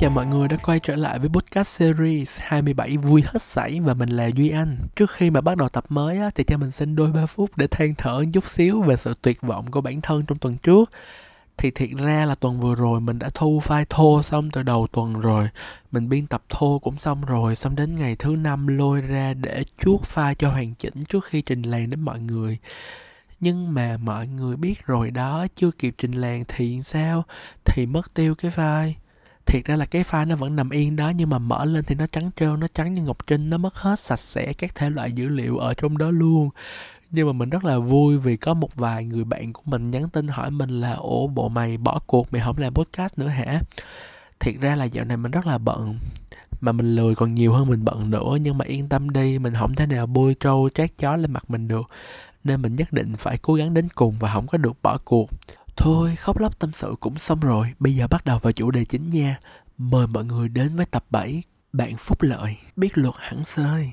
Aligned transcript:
chào 0.00 0.10
mọi 0.10 0.26
người 0.26 0.48
đã 0.48 0.56
quay 0.56 0.80
trở 0.80 0.96
lại 0.96 1.18
với 1.18 1.28
podcast 1.28 1.68
series 1.68 2.40
27 2.40 2.96
vui 2.96 3.22
hết 3.26 3.42
sảy 3.42 3.80
và 3.80 3.94
mình 3.94 4.08
là 4.08 4.30
Duy 4.34 4.48
Anh. 4.48 4.76
Trước 4.96 5.10
khi 5.10 5.30
mà 5.30 5.40
bắt 5.40 5.56
đầu 5.56 5.68
tập 5.68 5.84
mới 5.88 6.18
á, 6.18 6.30
thì 6.34 6.44
cho 6.44 6.56
mình 6.56 6.70
xin 6.70 6.96
đôi 6.96 7.12
ba 7.12 7.26
phút 7.26 7.56
để 7.56 7.66
than 7.66 7.94
thở 7.94 8.24
chút 8.32 8.48
xíu 8.48 8.82
về 8.82 8.96
sự 8.96 9.14
tuyệt 9.22 9.42
vọng 9.42 9.70
của 9.70 9.80
bản 9.80 10.00
thân 10.00 10.26
trong 10.26 10.38
tuần 10.38 10.56
trước. 10.56 10.90
Thì 11.56 11.70
thiệt 11.70 11.88
ra 11.96 12.24
là 12.24 12.34
tuần 12.34 12.60
vừa 12.60 12.74
rồi 12.74 13.00
mình 13.00 13.18
đã 13.18 13.30
thu 13.34 13.62
file 13.64 13.84
thô 13.88 14.22
xong 14.22 14.50
từ 14.50 14.62
đầu 14.62 14.86
tuần 14.92 15.12
rồi. 15.12 15.48
Mình 15.90 16.08
biên 16.08 16.26
tập 16.26 16.42
thô 16.48 16.78
cũng 16.78 16.98
xong 16.98 17.24
rồi, 17.24 17.56
xong 17.56 17.76
đến 17.76 17.94
ngày 17.94 18.16
thứ 18.18 18.36
năm 18.36 18.66
lôi 18.66 19.00
ra 19.00 19.34
để 19.34 19.64
chuốt 19.78 20.00
file 20.14 20.34
cho 20.34 20.50
hoàn 20.50 20.74
chỉnh 20.74 21.04
trước 21.08 21.24
khi 21.24 21.42
trình 21.42 21.62
làng 21.62 21.90
đến 21.90 22.00
mọi 22.00 22.20
người 22.20 22.58
nhưng 23.40 23.74
mà 23.74 23.96
mọi 23.96 24.26
người 24.26 24.56
biết 24.56 24.86
rồi 24.86 25.10
đó 25.10 25.46
chưa 25.56 25.70
kịp 25.70 25.94
trình 25.98 26.12
làng 26.12 26.44
thì 26.48 26.82
sao 26.82 27.24
thì 27.64 27.86
mất 27.86 28.14
tiêu 28.14 28.34
cái 28.34 28.50
file 28.50 28.92
thiệt 29.50 29.64
ra 29.64 29.76
là 29.76 29.84
cái 29.84 30.02
file 30.02 30.28
nó 30.28 30.36
vẫn 30.36 30.56
nằm 30.56 30.70
yên 30.70 30.96
đó, 30.96 31.12
nhưng 31.16 31.30
mà 31.30 31.38
mở 31.38 31.64
lên 31.64 31.84
thì 31.84 31.94
nó 31.94 32.06
trắng 32.06 32.30
trơn 32.36 32.60
nó 32.60 32.66
trắng 32.74 32.92
như 32.92 33.02
ngọc 33.02 33.26
trinh, 33.26 33.50
nó 33.50 33.58
mất 33.58 33.74
hết 33.74 34.00
sạch 34.00 34.20
sẽ 34.20 34.52
các 34.52 34.74
thể 34.74 34.90
loại 34.90 35.12
dữ 35.12 35.28
liệu 35.28 35.58
ở 35.58 35.74
trong 35.74 35.98
đó 35.98 36.10
luôn. 36.10 36.50
Nhưng 37.10 37.26
mà 37.26 37.32
mình 37.32 37.50
rất 37.50 37.64
là 37.64 37.78
vui 37.78 38.18
vì 38.18 38.36
có 38.36 38.54
một 38.54 38.74
vài 38.74 39.04
người 39.04 39.24
bạn 39.24 39.52
của 39.52 39.62
mình 39.64 39.90
nhắn 39.90 40.08
tin 40.08 40.28
hỏi 40.28 40.50
mình 40.50 40.80
là, 40.80 40.92
ủa, 40.92 41.26
bộ 41.26 41.48
mày 41.48 41.78
bỏ 41.78 42.00
cuộc, 42.06 42.32
mày 42.32 42.42
không 42.44 42.58
làm 42.58 42.74
podcast 42.74 43.18
nữa 43.18 43.26
hả? 43.26 43.60
Thiệt 44.40 44.54
ra 44.60 44.76
là 44.76 44.84
dạo 44.84 45.04
này 45.04 45.16
mình 45.16 45.30
rất 45.30 45.46
là 45.46 45.58
bận, 45.58 45.98
mà 46.60 46.72
mình 46.72 46.96
lười 46.96 47.14
còn 47.14 47.34
nhiều 47.34 47.52
hơn 47.52 47.68
mình 47.68 47.84
bận 47.84 48.10
nữa, 48.10 48.36
nhưng 48.40 48.58
mà 48.58 48.64
yên 48.64 48.88
tâm 48.88 49.10
đi, 49.10 49.38
mình 49.38 49.54
không 49.54 49.74
thể 49.74 49.86
nào 49.86 50.06
bôi 50.06 50.36
trâu 50.40 50.68
trát 50.74 50.98
chó 50.98 51.16
lên 51.16 51.32
mặt 51.32 51.50
mình 51.50 51.68
được. 51.68 51.90
Nên 52.44 52.62
mình 52.62 52.76
nhất 52.76 52.92
định 52.92 53.16
phải 53.16 53.38
cố 53.42 53.54
gắng 53.54 53.74
đến 53.74 53.88
cùng 53.94 54.16
và 54.18 54.32
không 54.34 54.46
có 54.46 54.58
được 54.58 54.72
bỏ 54.82 54.98
cuộc 55.04 55.30
thôi, 55.80 56.16
khóc 56.16 56.38
lóc 56.38 56.58
tâm 56.58 56.72
sự 56.72 56.94
cũng 57.00 57.18
xong 57.18 57.40
rồi. 57.40 57.72
Bây 57.78 57.94
giờ 57.94 58.06
bắt 58.10 58.24
đầu 58.24 58.38
vào 58.38 58.52
chủ 58.52 58.70
đề 58.70 58.84
chính 58.84 59.10
nha. 59.10 59.38
Mời 59.78 60.06
mọi 60.06 60.24
người 60.24 60.48
đến 60.48 60.76
với 60.76 60.86
tập 60.86 61.04
7 61.10 61.42
bạn 61.72 61.96
phúc 61.96 62.22
lợi, 62.22 62.56
biết 62.76 62.98
luật 62.98 63.14
hẳn 63.18 63.44
sơi. 63.44 63.92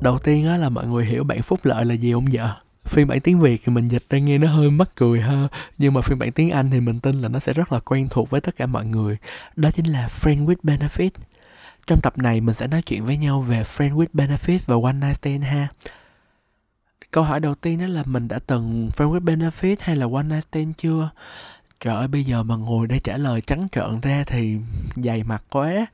Đầu 0.00 0.18
tiên 0.18 0.46
á, 0.46 0.56
là 0.56 0.68
mọi 0.68 0.86
người 0.86 1.04
hiểu 1.04 1.24
bạn 1.24 1.42
phúc 1.42 1.60
lợi 1.62 1.84
là 1.84 1.94
gì 1.94 2.12
không 2.12 2.26
vợ 2.32 2.54
phiên 2.84 3.08
bản 3.08 3.20
tiếng 3.20 3.40
việt 3.40 3.60
thì 3.64 3.72
mình 3.72 3.86
dịch 3.86 4.02
ra 4.10 4.18
nghe 4.18 4.38
nó 4.38 4.48
hơi 4.48 4.70
mắc 4.70 4.90
cười 4.94 5.20
ha. 5.20 5.48
Nhưng 5.78 5.94
mà 5.94 6.00
phiên 6.00 6.18
bản 6.18 6.32
tiếng 6.32 6.50
anh 6.50 6.70
thì 6.70 6.80
mình 6.80 7.00
tin 7.00 7.22
là 7.22 7.28
nó 7.28 7.38
sẽ 7.38 7.52
rất 7.52 7.72
là 7.72 7.80
quen 7.80 8.08
thuộc 8.10 8.30
với 8.30 8.40
tất 8.40 8.56
cả 8.56 8.66
mọi 8.66 8.86
người. 8.86 9.16
Đó 9.56 9.70
chính 9.70 9.86
là 9.86 10.08
friend 10.20 10.46
with 10.46 10.56
benefit 10.62 11.10
trong 11.86 12.00
tập 12.00 12.18
này 12.18 12.40
mình 12.40 12.54
sẽ 12.54 12.66
nói 12.66 12.82
chuyện 12.82 13.04
với 13.04 13.16
nhau 13.16 13.40
về 13.40 13.64
friend 13.76 13.94
with 13.94 14.06
benefit 14.14 14.58
và 14.66 14.76
one 14.88 14.92
night 14.92 15.16
stand 15.16 15.44
ha. 15.44 15.68
Câu 17.10 17.24
hỏi 17.24 17.40
đầu 17.40 17.54
tiên 17.54 17.78
đó 17.78 17.86
là 17.86 18.02
mình 18.06 18.28
đã 18.28 18.38
từng 18.46 18.90
friend 18.96 19.12
with 19.12 19.24
benefit 19.24 19.76
hay 19.80 19.96
là 19.96 20.06
one 20.12 20.22
night 20.22 20.44
stand 20.44 20.74
chưa? 20.76 21.10
Trời 21.80 21.94
ơi, 21.94 22.08
bây 22.08 22.24
giờ 22.24 22.42
mà 22.42 22.56
ngồi 22.56 22.86
để 22.86 22.98
trả 22.98 23.16
lời 23.16 23.40
trắng 23.40 23.68
trợn 23.72 24.00
ra 24.00 24.24
thì 24.26 24.56
dày 24.96 25.22
mặt 25.22 25.44
quá. 25.50 25.86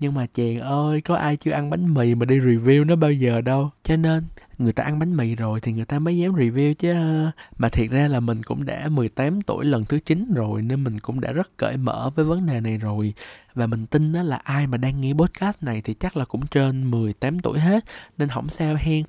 Nhưng 0.00 0.14
mà 0.14 0.26
chèn 0.32 0.58
ơi, 0.58 1.00
có 1.00 1.16
ai 1.16 1.36
chưa 1.36 1.50
ăn 1.50 1.70
bánh 1.70 1.94
mì 1.94 2.14
mà 2.14 2.24
đi 2.24 2.38
review 2.38 2.86
nó 2.86 2.96
bao 2.96 3.12
giờ 3.12 3.40
đâu. 3.40 3.70
Cho 3.82 3.96
nên 3.96 4.24
người 4.58 4.72
ta 4.72 4.82
ăn 4.82 4.98
bánh 4.98 5.16
mì 5.16 5.34
rồi 5.34 5.60
thì 5.60 5.72
người 5.72 5.84
ta 5.84 5.98
mới 5.98 6.18
dám 6.18 6.34
review 6.34 6.74
chứ 6.74 6.92
ờ. 6.92 7.30
mà 7.58 7.68
thiệt 7.68 7.90
ra 7.90 8.08
là 8.08 8.20
mình 8.20 8.42
cũng 8.42 8.66
đã 8.66 8.88
18 8.88 9.42
tuổi 9.42 9.64
lần 9.64 9.84
thứ 9.84 9.98
9 9.98 10.34
rồi 10.34 10.62
nên 10.62 10.84
mình 10.84 11.00
cũng 11.00 11.20
đã 11.20 11.32
rất 11.32 11.56
cởi 11.56 11.76
mở 11.76 12.10
với 12.14 12.24
vấn 12.24 12.46
đề 12.46 12.60
này 12.60 12.78
rồi. 12.78 13.14
Và 13.54 13.66
mình 13.66 13.86
tin 13.86 14.12
đó 14.12 14.22
là 14.22 14.36
ai 14.36 14.66
mà 14.66 14.76
đang 14.76 15.00
nghe 15.00 15.12
podcast 15.12 15.62
này 15.62 15.80
thì 15.84 15.94
chắc 15.94 16.16
là 16.16 16.24
cũng 16.24 16.46
trên 16.46 16.90
18 16.90 17.38
tuổi 17.38 17.58
hết, 17.58 17.84
nên 18.18 18.28
không 18.28 18.48
sao 18.48 18.76
hen. 18.78 19.04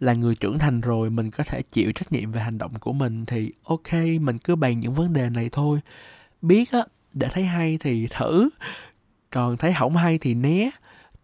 Là 0.00 0.12
người 0.12 0.34
trưởng 0.34 0.58
thành 0.58 0.80
rồi, 0.80 1.10
mình 1.10 1.30
có 1.30 1.44
thể 1.44 1.62
chịu 1.72 1.92
trách 1.92 2.12
nhiệm 2.12 2.32
về 2.32 2.40
hành 2.40 2.58
động 2.58 2.72
của 2.80 2.92
mình 2.92 3.26
thì 3.26 3.52
ok, 3.64 3.92
mình 4.20 4.38
cứ 4.38 4.56
bàn 4.56 4.80
những 4.80 4.94
vấn 4.94 5.12
đề 5.12 5.30
này 5.30 5.48
thôi. 5.52 5.80
Biết 6.42 6.72
á 6.72 6.80
để 7.12 7.28
thấy 7.32 7.44
hay 7.44 7.78
thì 7.80 8.06
thử, 8.10 8.48
còn 9.30 9.56
thấy 9.56 9.74
không 9.78 9.96
hay 9.96 10.18
thì 10.18 10.34
né 10.34 10.70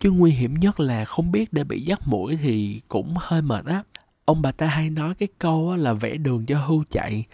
chứ 0.04 0.10
nguy 0.10 0.30
hiểm 0.30 0.54
nhất 0.54 0.80
là 0.80 1.04
không 1.04 1.32
biết 1.32 1.52
để 1.52 1.64
bị 1.64 1.80
dắt 1.80 2.00
mũi 2.04 2.38
thì 2.42 2.80
cũng 2.88 3.14
hơi 3.16 3.42
mệt 3.42 3.64
á. 3.66 3.82
Ông 4.24 4.42
bà 4.42 4.52
ta 4.52 4.66
hay 4.66 4.90
nói 4.90 5.14
cái 5.14 5.28
câu 5.38 5.76
là 5.76 5.92
vẽ 5.92 6.16
đường 6.16 6.46
cho 6.46 6.58
hưu 6.58 6.84
chạy. 6.90 7.24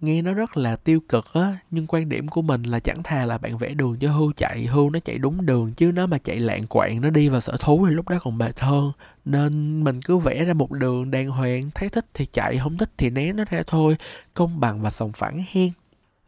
Nghe 0.00 0.22
nó 0.22 0.32
rất 0.32 0.56
là 0.56 0.76
tiêu 0.76 1.00
cực 1.08 1.34
á, 1.34 1.58
nhưng 1.70 1.86
quan 1.86 2.08
điểm 2.08 2.28
của 2.28 2.42
mình 2.42 2.62
là 2.62 2.80
chẳng 2.80 3.02
thà 3.02 3.26
là 3.26 3.38
bạn 3.38 3.58
vẽ 3.58 3.74
đường 3.74 3.96
cho 4.00 4.12
hưu 4.12 4.32
chạy, 4.36 4.66
hưu 4.66 4.90
nó 4.90 4.98
chạy 4.98 5.18
đúng 5.18 5.46
đường, 5.46 5.72
chứ 5.72 5.92
nó 5.92 6.06
mà 6.06 6.18
chạy 6.18 6.40
lạng 6.40 6.66
quạng, 6.66 7.00
nó 7.00 7.10
đi 7.10 7.28
vào 7.28 7.40
sở 7.40 7.56
thú 7.60 7.86
thì 7.88 7.94
lúc 7.94 8.08
đó 8.08 8.18
còn 8.22 8.38
mệt 8.38 8.60
hơn. 8.60 8.92
Nên 9.24 9.84
mình 9.84 10.02
cứ 10.02 10.16
vẽ 10.16 10.44
ra 10.44 10.52
một 10.52 10.72
đường 10.72 11.10
đàng 11.10 11.28
hoàng, 11.28 11.70
thấy 11.74 11.88
thích 11.88 12.06
thì 12.14 12.26
chạy, 12.32 12.58
không 12.58 12.78
thích 12.78 12.90
thì 12.98 13.10
né 13.10 13.32
nó 13.32 13.44
ra 13.50 13.62
thôi. 13.66 13.96
Công 14.34 14.60
bằng 14.60 14.82
và 14.82 14.90
sòng 14.90 15.12
phẳng 15.12 15.44
hen 15.52 15.70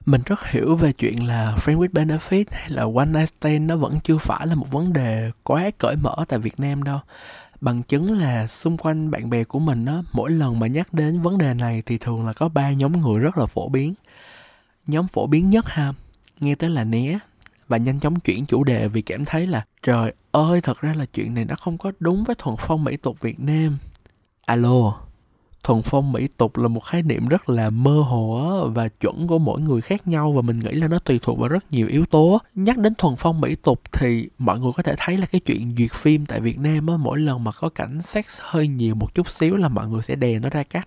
mình 0.09 0.23
rất 0.27 0.47
hiểu 0.51 0.75
về 0.75 0.93
chuyện 0.93 1.27
là 1.27 1.57
friend 1.57 1.79
with 1.79 1.89
benefit 1.89 2.45
hay 2.51 2.71
là 2.71 2.83
one 2.83 3.07
night 3.07 3.29
stand 3.29 3.69
nó 3.69 3.77
vẫn 3.77 4.01
chưa 4.01 4.19
phải 4.19 4.47
là 4.47 4.55
một 4.55 4.71
vấn 4.71 4.93
đề 4.93 5.31
quá 5.43 5.71
cởi 5.79 5.97
mở 5.97 6.17
tại 6.29 6.39
Việt 6.39 6.61
Nam 6.61 6.83
đâu. 6.83 6.99
Bằng 7.61 7.83
chứng 7.83 8.19
là 8.19 8.47
xung 8.47 8.77
quanh 8.77 9.11
bạn 9.11 9.31
bè 9.31 9.45
của 9.45 9.59
mình 9.59 9.85
á, 9.85 10.03
mỗi 10.13 10.31
lần 10.31 10.59
mà 10.59 10.67
nhắc 10.67 10.93
đến 10.93 11.21
vấn 11.21 11.39
đề 11.39 11.55
này 11.55 11.83
thì 11.87 11.99
thường 11.99 12.27
là 12.27 12.33
có 12.33 12.49
ba 12.49 12.71
nhóm 12.71 12.93
người 12.93 13.19
rất 13.19 13.39
là 13.39 13.47
phổ 13.47 13.69
biến. 13.69 13.95
Nhóm 14.87 15.09
phổ 15.09 15.27
biến 15.27 15.51
nhất 15.51 15.65
ha, 15.69 15.93
nghe 16.41 16.55
tới 16.55 16.71
là 16.71 16.85
né 16.85 17.19
và 17.69 17.77
nhanh 17.77 18.01
chóng 18.01 18.21
chuyển 18.21 18.47
chủ 18.47 18.65
đề 18.65 18.89
vì 18.89 19.03
cảm 19.03 19.25
thấy 19.25 19.47
là, 19.47 19.65
trời 19.83 20.13
ơi, 20.33 20.61
thật 20.61 20.81
ra 20.81 20.95
là 20.95 21.05
chuyện 21.05 21.35
này 21.35 21.45
nó 21.45 21.55
không 21.55 21.79
có 21.79 21.93
đúng 22.01 22.25
với 22.25 22.37
thuần 22.39 22.57
phong 22.59 22.85
mỹ 22.85 22.97
tục 22.97 23.21
việt 23.21 23.41
nam. 23.41 23.79
Alo 24.45 25.08
thuần 25.65 25.83
phong 25.83 26.13
mỹ 26.13 26.29
tục 26.37 26.57
là 26.57 26.69
một 26.69 26.81
khái 26.81 27.03
niệm 27.03 27.29
rất 27.29 27.49
là 27.49 27.71
mơ 27.71 28.01
hồ 28.01 28.69
và 28.75 28.89
chuẩn 28.89 29.27
của 29.27 29.39
mỗi 29.39 29.61
người 29.61 29.81
khác 29.81 30.09
nhau, 30.09 30.33
và 30.33 30.43
mình 30.43 30.59
nghĩ 30.59 30.71
là 30.71 30.89
nó 30.89 30.99
tùy 30.99 31.19
thuộc 31.23 31.39
vào 31.39 31.49
rất 31.49 31.73
nhiều 31.73 31.87
yếu 31.87 32.05
tố 32.05 32.39
nhắc 32.55 32.79
đến 32.79 32.95
thuần 32.95 33.17
phong 33.17 33.41
mỹ 33.41 33.55
tục 33.55 33.81
thì 33.93 34.29
mọi 34.39 34.61
người 34.61 34.73
có 34.77 34.83
thể 34.83 34.95
thấy 34.99 35.17
là 35.17 35.27
cái 35.27 35.41
chuyện 35.41 35.75
duyệt 35.77 35.93
phim 35.93 36.27
tại 36.27 36.41
việt 36.41 36.59
nam 36.59 36.87
á, 36.87 36.97
mỗi 36.97 37.19
lần 37.19 37.45
mà 37.45 37.51
có 37.53 37.69
cảnh 37.69 38.03
sex 38.03 38.39
hơi 38.41 38.69
nhiều 38.69 38.95
một 38.95 39.15
chút 39.15 39.31
xíu 39.31 39.57
là 39.57 39.69
mọi 39.69 39.89
người 39.89 40.03
sẽ 40.03 40.17
đè 40.17 40.39
nó 40.39 40.49
ra 40.49 40.63
cắt. 40.63 40.87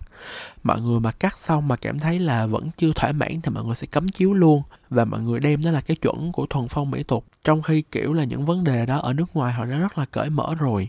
Mọi 0.62 0.80
người 0.80 1.00
mà 1.00 1.10
cắt 1.10 1.38
xong 1.38 1.68
mà 1.68 1.76
cảm 1.76 1.98
thấy 1.98 2.18
là 2.18 2.46
vẫn 2.46 2.68
chưa 2.76 2.92
thỏa 2.94 3.12
mãn 3.12 3.40
thì 3.42 3.50
mọi 3.54 3.64
người 3.64 3.74
sẽ 3.74 3.86
cấm 3.86 4.08
chiếu 4.08 4.34
luôn, 4.34 4.62
và 4.90 5.04
mọi 5.04 5.20
người 5.20 5.40
đem 5.40 5.62
nó 5.64 5.70
là 5.70 5.80
cái 5.80 5.96
chuẩn 5.96 6.32
của 6.32 6.46
thuần 6.46 6.68
phong 6.68 6.90
mỹ 6.90 7.02
tục. 7.02 7.24
Trong 7.44 7.62
khi, 7.62 7.82
kiểu 7.82 8.12
là, 8.12 8.24
những 8.24 8.44
vấn 8.44 8.64
đề 8.64 8.86
đó 8.86 8.98
ở 8.98 9.12
nước 9.12 9.36
ngoài 9.36 9.52
họ 9.52 9.64
đã 9.64 9.76
rất 9.76 9.98
là 9.98 10.04
cởi 10.04 10.30
mở 10.30 10.54
rồi 10.54 10.88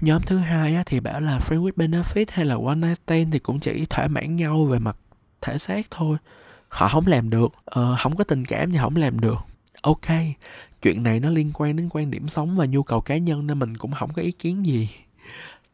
nhóm 0.00 0.22
thứ 0.22 0.38
hai 0.38 0.74
á, 0.74 0.82
thì 0.86 1.00
bảo 1.00 1.20
là 1.20 1.38
free 1.38 1.62
with 1.62 1.72
benefit 1.76 2.24
hay 2.28 2.44
là 2.44 2.56
one 2.66 2.74
night 2.74 2.98
stand 3.06 3.32
thì 3.32 3.38
cũng 3.38 3.60
chỉ 3.60 3.86
thỏa 3.90 4.08
mãn 4.08 4.36
nhau 4.36 4.64
về 4.64 4.78
mặt 4.78 4.96
thể 5.40 5.58
xác 5.58 5.86
thôi. 5.90 6.16
Họ 6.68 6.88
không 6.88 7.06
làm 7.06 7.30
được. 7.30 7.52
Ờ, 7.64 7.96
không 7.98 8.16
có 8.16 8.24
tình 8.24 8.44
cảm 8.44 8.72
thì 8.72 8.78
không 8.78 8.96
làm 8.96 9.20
được. 9.20 9.38
Ok 9.82 10.10
chuyện 10.82 11.02
này 11.02 11.20
nó 11.20 11.30
liên 11.30 11.50
quan 11.54 11.76
đến 11.76 11.88
quan 11.90 12.10
điểm 12.10 12.28
sống 12.28 12.56
và 12.56 12.66
nhu 12.66 12.82
cầu 12.82 13.00
cá 13.00 13.16
nhân 13.16 13.46
nên 13.46 13.58
mình 13.58 13.76
cũng 13.76 13.92
không 13.92 14.12
có 14.12 14.22
ý 14.22 14.32
kiến 14.32 14.66
gì. 14.66 14.88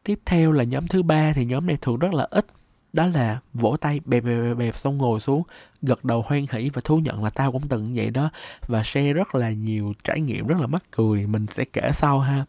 Tiếp 0.03 0.19
theo 0.25 0.51
là 0.51 0.63
nhóm 0.63 0.87
thứ 0.87 1.03
ba 1.03 1.33
thì 1.33 1.45
nhóm 1.45 1.67
này 1.67 1.77
thường 1.81 1.99
rất 1.99 2.13
là 2.13 2.27
ít. 2.31 2.45
Đó 2.93 3.07
là 3.07 3.39
vỗ 3.53 3.77
tay 3.81 3.99
bẹp 4.05 4.23
bẹp 4.23 4.43
bẹp, 4.43 4.57
bẹp 4.57 4.77
xong 4.77 4.97
ngồi 4.97 5.19
xuống 5.19 5.43
gật 5.81 6.05
đầu 6.05 6.23
hoan 6.27 6.45
hỉ 6.51 6.69
và 6.69 6.81
thú 6.83 6.97
nhận 6.97 7.23
là 7.23 7.29
tao 7.29 7.51
cũng 7.51 7.67
từng 7.67 7.93
vậy 7.95 8.09
đó. 8.09 8.29
Và 8.67 8.83
share 8.83 9.13
rất 9.13 9.35
là 9.35 9.51
nhiều 9.51 9.93
trải 10.03 10.21
nghiệm 10.21 10.47
rất 10.47 10.59
là 10.59 10.67
mắc 10.67 10.83
cười. 10.91 11.27
Mình 11.27 11.47
sẽ 11.47 11.63
kể 11.63 11.91
sau 11.93 12.19
ha 12.19 12.45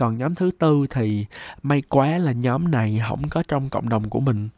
còn 0.00 0.18
nhóm 0.18 0.34
thứ 0.34 0.50
tư 0.58 0.86
thì 0.90 1.26
may 1.62 1.82
quá 1.88 2.18
là 2.18 2.32
nhóm 2.32 2.70
này 2.70 3.00
không 3.08 3.28
có 3.28 3.42
trong 3.48 3.70
cộng 3.70 3.88
đồng 3.88 4.10
của 4.10 4.20
mình. 4.20 4.48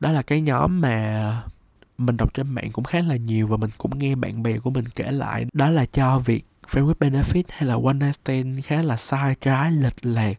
Đó 0.00 0.12
là 0.12 0.22
cái 0.22 0.40
nhóm 0.40 0.80
mà 0.80 1.42
mình 1.98 2.16
đọc 2.16 2.34
trên 2.34 2.48
mạng 2.48 2.72
cũng 2.72 2.84
khá 2.84 3.00
là 3.00 3.16
nhiều 3.16 3.46
và 3.46 3.56
mình 3.56 3.70
cũng 3.78 3.98
nghe 3.98 4.14
bạn 4.14 4.42
bè 4.42 4.58
của 4.58 4.70
mình 4.70 4.84
kể 4.88 5.12
lại. 5.12 5.46
Đó 5.52 5.70
là 5.70 5.86
cho 5.86 6.18
việc 6.18 6.44
friend 6.70 6.86
with 6.86 7.10
benefit 7.10 7.42
hay 7.48 7.68
là 7.68 7.74
one 7.84 7.92
night 7.92 8.14
stand 8.14 8.60
khá 8.64 8.82
là 8.82 8.96
sai 8.96 9.34
trái, 9.40 9.72
lệch 9.72 10.06
lạc 10.06 10.34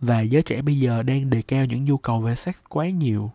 và 0.00 0.20
giới 0.20 0.42
trẻ 0.42 0.62
bây 0.62 0.78
giờ 0.78 1.02
đang 1.02 1.30
đề 1.30 1.42
cao 1.42 1.64
những 1.64 1.84
nhu 1.84 1.96
cầu 1.96 2.20
về 2.20 2.34
sex 2.34 2.54
quá 2.68 2.88
nhiều 2.88 3.30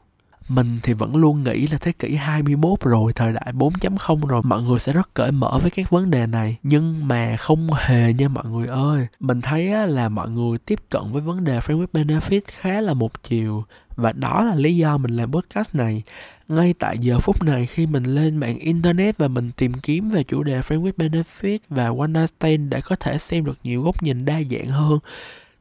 mình 0.50 0.80
thì 0.84 0.94
vẫn 0.94 1.16
luôn 1.16 1.44
nghĩ 1.44 1.68
là 1.68 1.78
thế 1.78 1.92
kỷ 1.92 2.16
21 2.16 2.80
rồi, 2.81 3.13
thời 3.13 3.34
đại 3.34 3.54
4.0 3.54 4.28
rồi, 4.28 4.42
mọi 4.44 4.62
người 4.62 4.80
sẽ 4.80 4.94
rất 4.94 5.13
cởi 5.13 5.31
mở 5.31 5.60
với 5.62 5.72
các 5.72 5.90
vấn 5.90 6.12
đề 6.12 6.28
này. 6.28 6.57
Nhưng 6.63 7.07
mà 7.07 7.36
không 7.38 7.68
hề 7.78 8.13
nha 8.13 8.28
mọi 8.28 8.46
người 8.46 8.68
ơi. 8.68 9.07
Mình 9.19 9.42
thấy 9.42 9.88
là 9.88 10.10
mọi 10.10 10.30
người 10.30 10.57
tiếp 10.57 10.80
cận 10.90 11.01
với 11.12 11.22
vấn 11.22 11.44
đề 11.44 11.60
framework 11.60 11.88
benefit 11.94 12.42
khá 12.48 12.81
là 12.81 12.94
một 12.94 13.24
chiều. 13.24 13.63
Và 13.96 14.12
đó 14.12 14.44
là 14.44 14.56
lý 14.56 14.78
do 14.78 14.98
mình 14.98 15.12
làm 15.12 15.31
podcast 15.31 15.75
này. 15.75 16.04
Ngay 16.48 16.74
tại 16.80 16.98
giờ 16.98 17.19
phút 17.19 17.44
này 17.44 17.66
khi 17.66 17.88
mình 17.88 18.04
lên 18.04 18.38
mạng 18.38 18.60
internet 18.60 19.18
và 19.18 19.28
mình 19.28 19.51
tìm 19.57 19.74
kiếm 19.74 20.10
về 20.10 20.24
chủ 20.24 20.44
đề 20.44 20.60
framework 20.60 20.92
benefit 20.98 21.60
và 21.69 21.86
one 21.86 22.07
night 22.07 22.30
stand 22.40 22.69
để 22.69 22.81
có 22.81 22.96
thể 22.96 23.18
xem 23.18 23.46
được 23.46 23.57
nhiều 23.63 23.84
góc 23.84 24.04
nhìn 24.04 24.25
đa 24.25 24.42
dạng 24.50 24.68
hơn 24.68 25.00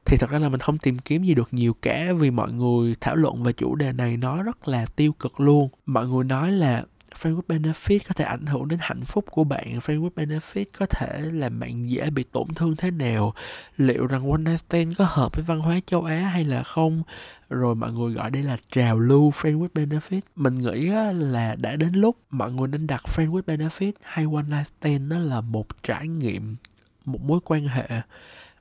thì 0.09 0.17
thật 0.17 0.31
ra 0.31 0.39
là 0.39 0.49
mình 0.49 0.61
không 0.61 0.79
tìm 0.79 0.99
kiếm 0.99 1.23
gì 1.23 1.35
được 1.35 1.49
nhiều 1.55 1.75
cả 1.83 2.13
vì 2.19 2.31
mọi 2.31 2.53
người 2.53 2.95
thảo 3.01 3.17
luận 3.17 3.43
về 3.43 3.53
chủ 3.53 3.75
đề 3.75 3.93
này 3.93 4.17
nó 4.17 4.43
rất 4.43 4.69
là 4.69 4.87
tiêu 4.87 5.13
cực 5.13 5.41
luôn. 5.41 5.69
Mọi 5.87 6.09
người 6.09 6.25
nói 6.25 6.53
là 6.53 6.85
friend 7.23 7.41
with 7.41 7.59
benefit 7.61 7.99
có 8.09 8.15
thể 8.15 8.25
ảnh 8.25 8.47
hưởng 8.47 8.69
đến 8.69 8.79
hạnh 8.83 9.05
phúc 9.05 9.25
của 9.31 9.45
bạn 9.45 9.79
friend 9.79 10.03
with 10.03 10.11
benefit 10.17 10.65
có 10.79 10.87
thể 10.87 11.21
làm 11.33 11.61
bạn 11.61 11.91
dễ 11.91 12.11
bị 12.11 12.23
tổn 12.23 12.55
thương 12.55 12.77
thế 12.77 12.91
nào, 12.91 13.35
liệu 13.77 14.07
rằng 14.07 14.31
one 14.31 14.43
night 14.43 14.59
stand 14.59 14.99
có 14.99 15.05
hợp 15.09 15.35
với 15.35 15.45
văn 15.45 15.61
hóa 15.61 15.81
châu 15.87 16.05
á 16.05 16.17
hay 16.17 16.45
là 16.45 16.63
không? 16.63 17.03
Rồi 17.49 17.75
mọi 17.75 17.93
người 17.93 18.13
gọi 18.15 18.31
đây 18.31 18.43
là 18.43 18.57
trào 18.71 18.99
lưu 18.99 19.31
friend 19.31 19.59
with 19.59 19.69
benefit. 19.75 20.21
Mình 20.37 20.55
nghĩ 20.55 20.87
là 21.15 21.57
đã 21.59 21.77
đến 21.77 21.93
lúc 21.93 22.17
mọi 22.31 22.53
người 22.53 22.69
nên 22.69 22.87
đặt 22.87 23.03
friend 23.17 23.31
with 23.31 23.43
benefit 23.43 23.93
hay 24.03 24.27
one 24.35 24.47
night 24.51 24.67
stand 24.67 25.11
nó 25.13 25.19
là 25.19 25.41
một 25.41 25.83
trải 25.83 26.09
nghiệm, 26.09 26.57
một 27.05 27.21
mối 27.23 27.41
quan 27.45 27.67
hệ 27.67 27.89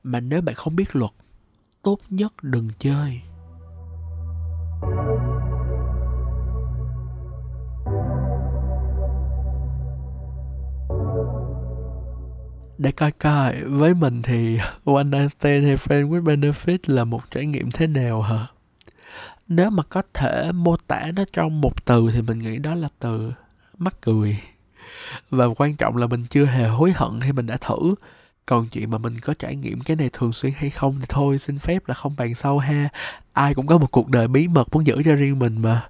mà 0.02 0.20
nếu 0.20 0.40
bạn 0.40 0.54
không 0.54 0.76
biết 0.76 0.96
luật 0.96 1.10
tốt 1.82 1.98
nhất 2.10 2.32
đừng 2.42 2.68
chơi. 2.78 3.20
Để 12.78 12.90
coi 12.90 13.12
coi, 13.12 13.64
với 13.64 13.94
mình 13.94 14.22
thì 14.22 14.58
one 14.84 15.04
night 15.04 15.30
stand 15.30 15.64
hay 15.64 15.76
friend 15.76 16.10
with 16.10 16.22
benefit 16.24 16.78
là 16.86 17.04
một 17.04 17.30
trải 17.30 17.46
nghiệm 17.46 17.70
thế 17.70 17.86
nào 17.86 18.22
hả? 18.22 18.46
Nếu 19.48 19.70
mà 19.70 19.82
có 19.82 20.02
thể 20.14 20.52
mô 20.52 20.76
tả 20.76 21.10
nó 21.16 21.24
trong 21.32 21.60
một 21.60 21.84
từ 21.84 22.10
thì 22.12 22.22
mình 22.22 22.38
nghĩ 22.38 22.58
đó 22.58 22.74
là 22.74 22.88
từ 22.98 23.32
mắc 23.78 23.94
cười. 24.00 24.38
Và 25.30 25.46
quan 25.56 25.76
trọng 25.76 25.96
là 25.96 26.06
mình 26.06 26.26
chưa 26.30 26.44
hề 26.44 26.68
hối 26.68 26.92
hận 26.96 27.20
khi 27.20 27.32
mình 27.32 27.46
đã 27.46 27.56
thử 27.56 27.94
còn 28.48 28.66
chuyện 28.68 28.90
mà 28.90 28.98
mình 28.98 29.20
có 29.20 29.34
trải 29.38 29.56
nghiệm 29.56 29.80
cái 29.80 29.96
này 29.96 30.10
thường 30.12 30.32
xuyên 30.32 30.52
hay 30.56 30.70
không 30.70 30.96
thì 31.00 31.06
thôi, 31.08 31.38
xin 31.38 31.58
phép 31.58 31.88
là 31.88 31.94
không 31.94 32.14
bàn 32.16 32.34
sâu 32.34 32.58
ha. 32.58 32.88
Ai 33.32 33.54
cũng 33.54 33.66
có 33.66 33.78
một 33.78 33.90
cuộc 33.90 34.08
đời 34.08 34.28
bí 34.28 34.48
mật 34.48 34.68
muốn 34.72 34.86
giữ 34.86 35.02
cho 35.04 35.14
riêng 35.14 35.38
mình 35.38 35.62
mà. 35.62 35.88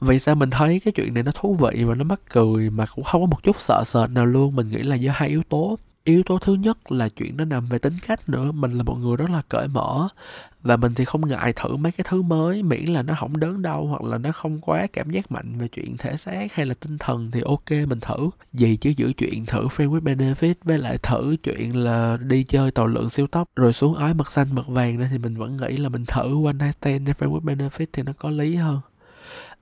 Vì 0.00 0.18
sao 0.18 0.34
mình 0.34 0.50
thấy 0.50 0.80
cái 0.80 0.92
chuyện 0.92 1.14
này 1.14 1.22
nó 1.22 1.32
thú 1.34 1.54
vị 1.54 1.84
và 1.84 1.94
nó 1.94 2.04
mắc 2.04 2.20
cười 2.30 2.70
mà 2.70 2.86
cũng 2.86 3.04
không 3.04 3.22
có 3.22 3.26
một 3.26 3.42
chút 3.42 3.60
sợ 3.60 3.82
sệt 3.86 4.10
nào 4.10 4.26
luôn? 4.26 4.56
Mình 4.56 4.68
nghĩ 4.68 4.82
là 4.82 4.96
do 4.96 5.12
hai 5.14 5.28
yếu 5.28 5.42
tố 5.48 5.78
yếu 6.04 6.22
tố 6.22 6.38
thứ 6.38 6.54
nhất 6.54 6.92
là 6.92 7.08
chuyện 7.08 7.36
nó 7.36 7.44
nằm 7.44 7.64
về 7.64 7.78
tính 7.78 7.96
cách 8.06 8.28
nữa. 8.28 8.52
Mình 8.52 8.72
là 8.72 8.82
một 8.82 8.94
người 8.94 9.16
rất 9.16 9.30
là 9.30 9.42
cởi 9.48 9.68
mở. 9.68 10.08
Và 10.62 10.76
mình 10.76 10.94
thì 10.94 11.04
không 11.04 11.28
ngại 11.28 11.52
thử 11.56 11.76
mấy 11.76 11.92
cái 11.92 12.04
thứ 12.08 12.22
mới, 12.22 12.62
miễn 12.62 12.84
là 12.84 13.02
nó 13.02 13.14
không 13.20 13.40
đớn 13.40 13.62
đau 13.62 13.86
hoặc 13.86 14.02
là 14.02 14.18
nó 14.18 14.32
không 14.32 14.60
quá 14.60 14.86
cảm 14.92 15.10
giác 15.10 15.32
mạnh 15.32 15.58
về 15.58 15.68
chuyện 15.68 15.96
thể 15.96 16.16
xác 16.16 16.52
hay 16.52 16.66
là 16.66 16.74
tinh 16.74 16.98
thần 16.98 17.30
thì 17.30 17.40
ok, 17.40 17.70
mình 17.70 18.00
thử. 18.00 18.30
Gì 18.52 18.76
chứ 18.76 18.92
giữ 18.96 19.12
chuyện, 19.12 19.46
thử 19.46 19.66
friend 19.66 19.90
with 19.90 20.00
benefit, 20.00 20.54
với 20.64 20.78
lại 20.78 20.98
thử 20.98 21.36
chuyện 21.42 21.84
là 21.84 22.16
đi 22.16 22.44
chơi 22.44 22.70
tàu 22.70 22.86
lượng 22.86 23.10
siêu 23.10 23.26
tốc, 23.26 23.48
rồi 23.56 23.72
xuống 23.72 23.94
ói 23.94 24.14
mật 24.14 24.30
xanh 24.30 24.54
mật 24.54 24.68
vàng 24.68 24.98
nữa 24.98 25.06
thì 25.10 25.18
mình 25.18 25.36
vẫn 25.36 25.56
nghĩ 25.56 25.76
là 25.76 25.88
mình 25.88 26.04
thử 26.06 26.44
one 26.44 26.52
night 26.52 26.74
stand 26.74 27.08
hay 27.08 27.14
friend 27.18 27.40
with 27.40 27.56
benefit 27.56 27.86
thì 27.92 28.02
nó 28.02 28.12
có 28.18 28.30
lý 28.30 28.54
hơn. 28.54 28.80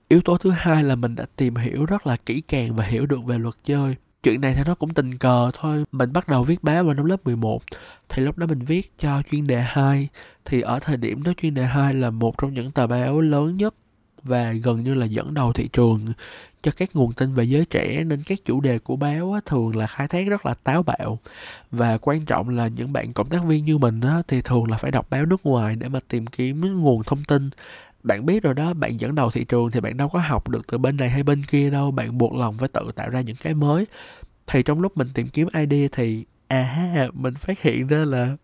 Yếu 0.09 0.21
tố 0.21 0.37
thứ 0.37 0.51
hai 0.51 0.85
là 0.85 0.95
mình 0.95 1.15
đã 1.15 1.27
tìm 1.37 1.57
hiểu 1.57 1.85
rất 1.85 2.07
là 2.07 2.17
kỹ 2.17 2.41
càng 2.41 2.77
và 2.77 2.85
hiểu 2.85 3.07
được 3.07 3.25
về 3.25 3.39
luật 3.39 3.55
chơi 3.65 3.97
chuyện 4.23 4.41
này 4.41 4.55
thì 4.55 4.63
nó 4.67 4.75
cũng 4.75 4.95
tình 4.95 5.19
cờ 5.19 5.51
thôi. 5.55 5.85
Mình 5.93 6.13
bắt 6.13 6.29
đầu 6.29 6.43
viết 6.43 6.63
báo 6.65 6.85
vào 6.85 6.95
năm 6.95 7.05
lớp 7.05 7.25
11 7.25 7.63
thì 8.09 8.23
lúc 8.23 8.39
đó 8.39 8.47
mình 8.47 8.59
viết 8.59 8.93
cho 8.99 9.23
chuyên 9.31 9.47
đề 9.47 9.61
2 9.61 10.09
thì 10.45 10.61
ở 10.61 10.79
thời 10.79 10.97
điểm 10.97 11.23
đó 11.23 11.33
chuyên 11.43 11.55
đề 11.55 11.65
2 11.65 11.95
là 11.95 12.11
một 12.11 12.39
trong 12.39 12.55
những 12.55 12.71
tờ 12.71 12.87
báo 12.87 13.21
lớn 13.21 13.57
nhất 13.57 13.75
và 14.23 14.53
gần 14.53 14.85
như 14.85 14.95
là 14.95 15.07
dẫn 15.07 15.35
đầu 15.35 15.53
thị 15.53 15.69
trường 15.73 16.07
cho 16.63 16.71
các 16.77 16.97
nguồn 16.97 17.13
tin 17.13 17.33
về 17.33 17.45
giới 17.45 17.65
trẻ 17.65 18.05
nên 18.05 18.23
các 18.23 18.39
chủ 18.45 18.61
đề 18.61 18.79
của 18.79 18.97
báo 18.97 19.33
á, 19.33 19.41
thường 19.47 19.77
là 19.77 19.87
khai 19.87 20.09
thác 20.09 20.29
rất 20.29 20.47
là 20.47 20.55
táo 20.55 20.83
bạo. 20.83 21.19
Và 21.71 21.99
quan 21.99 22.25
trọng 22.25 22.49
là 22.49 22.69
những 22.69 22.93
bạn 22.93 23.13
cộng 23.13 23.29
tác 23.29 23.45
viên 23.45 23.65
như 23.65 23.79
mình 23.79 24.01
á, 24.01 24.23
thì 24.29 24.43
thường 24.43 24.71
là 24.71 24.77
phải 24.77 24.91
đọc 24.91 25.07
báo 25.11 25.27
nước 25.27 25.47
ngoài 25.47 25.77
để 25.77 25.89
mà 25.89 26.01
tìm 26.09 26.27
kiếm 26.27 26.81
nguồn 26.83 27.03
thông 27.03 27.25
tin 27.25 27.51
bạn 28.03 28.27
biết 28.27 28.43
rồi 28.43 28.55
đó 28.55 28.75
bạn 28.75 29.01
dẫn 29.01 29.15
đầu 29.15 29.31
thị 29.31 29.45
trường 29.45 29.71
thì 29.71 29.81
bạn 29.81 29.97
đâu 29.97 30.09
có 30.09 30.19
học 30.19 30.49
được 30.49 30.67
từ 30.67 30.79
bên 30.79 30.97
này 30.97 31.11
hay 31.11 31.23
bên 31.23 31.45
kia 31.45 31.71
đâu 31.71 31.91
bạn 31.91 32.19
buộc 32.19 32.35
lòng 32.35 32.59
phải 32.59 32.69
tự 32.69 32.91
tạo 32.95 33.11
ra 33.11 33.21
những 33.21 33.37
cái 33.37 33.55
mới. 33.55 33.87
Thì 34.47 34.63
trong 34.63 34.81
lúc 34.81 34.97
mình 34.97 35.09
tìm 35.15 35.29
kiếm 35.29 35.49
idea 35.55 35.89
thì 35.93 36.25
à 36.49 37.09
mình 37.13 37.35
phát 37.35 37.61
hiện 37.61 37.87
ra 37.87 38.05
là 38.05 38.37